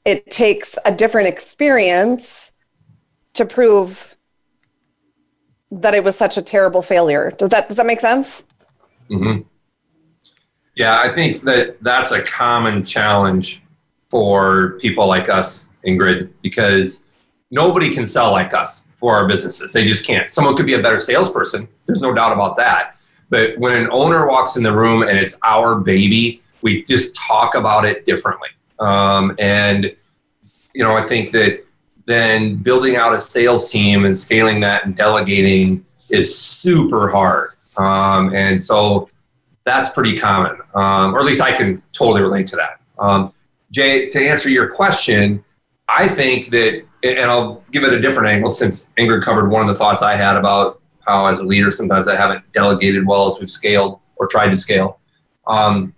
[0.05, 2.53] it takes a different experience
[3.34, 4.16] to prove
[5.70, 7.30] that it was such a terrible failure.
[7.36, 8.44] Does that does that make sense?
[9.11, 9.42] Mm-hmm.
[10.74, 13.62] Yeah, I think that that's a common challenge
[14.11, 17.05] for people like us Ingrid, because
[17.51, 19.72] nobody can sell like us for our businesses.
[19.72, 20.30] They just can't.
[20.30, 21.68] Someone could be a better salesperson.
[21.86, 22.96] There's no doubt about that.
[23.30, 27.55] But when an owner walks in the room and it's our baby, we just talk
[27.55, 28.49] about it differently.
[28.80, 29.94] Um, and,
[30.74, 31.64] you know, I think that
[32.06, 37.50] then building out a sales team and scaling that and delegating is super hard.
[37.76, 39.08] Um, and so
[39.64, 42.80] that's pretty common, um, or at least I can totally relate to that.
[42.98, 43.32] Um,
[43.70, 45.44] Jay, to answer your question,
[45.88, 49.68] I think that, and I'll give it a different angle since Ingrid covered one of
[49.68, 53.38] the thoughts I had about how, as a leader, sometimes I haven't delegated well as
[53.38, 55.00] we've scaled or tried to scale.
[55.46, 55.94] Um,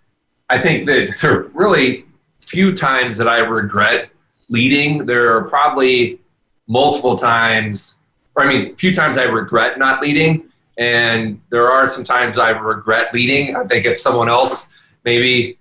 [0.48, 2.06] I think that there are really
[2.50, 4.10] few times that I regret
[4.48, 5.06] leading.
[5.06, 6.20] There are probably
[6.66, 7.98] multiple times,
[8.34, 12.50] or I mean, few times I regret not leading, and there are some times I
[12.50, 13.54] regret leading.
[13.54, 14.70] I think if someone else
[15.04, 15.58] maybe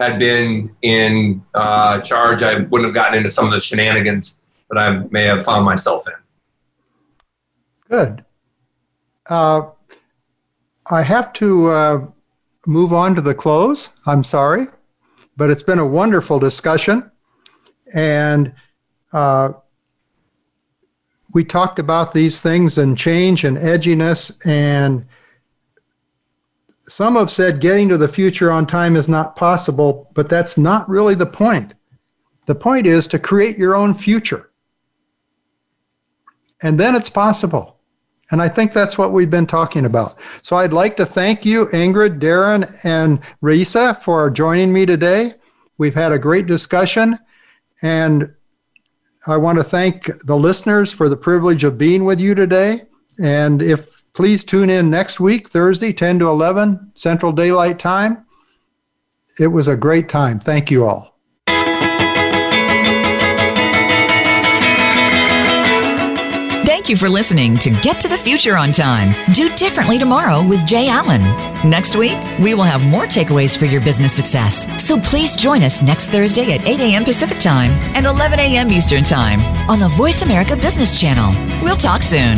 [0.00, 4.78] had been in uh, charge, I wouldn't have gotten into some of the shenanigans that
[4.78, 6.14] I may have found myself in.
[7.88, 8.24] Good.
[9.30, 9.68] Uh,
[10.90, 12.06] I have to uh,
[12.66, 13.90] move on to the close.
[14.04, 14.66] I'm sorry,
[15.36, 17.10] but it's been a wonderful discussion.
[17.94, 18.54] And
[19.12, 19.52] uh,
[21.32, 25.06] we talked about these things and change and edginess and
[26.86, 30.88] some have said getting to the future on time is not possible, but that's not
[30.88, 31.72] really the point.
[32.46, 34.50] The point is to create your own future.
[36.62, 37.73] And then it's possible.
[38.30, 40.16] And I think that's what we've been talking about.
[40.42, 45.34] So I'd like to thank you, Ingrid, Darren, and Risa, for joining me today.
[45.76, 47.18] We've had a great discussion,
[47.82, 48.32] and
[49.26, 52.84] I want to thank the listeners for the privilege of being with you today.
[53.22, 58.24] And if please tune in next week, Thursday, 10 to 11 Central Daylight Time.
[59.38, 60.38] It was a great time.
[60.38, 61.13] Thank you all.
[66.84, 69.14] Thank you for listening to Get to the Future on Time.
[69.32, 71.22] Do differently tomorrow with Jay Allen.
[71.66, 74.66] Next week, we will have more takeaways for your business success.
[74.84, 77.04] So please join us next Thursday at 8 a.m.
[77.04, 78.70] Pacific Time and 11 a.m.
[78.70, 81.32] Eastern Time on the Voice America Business Channel.
[81.62, 82.36] We'll talk soon.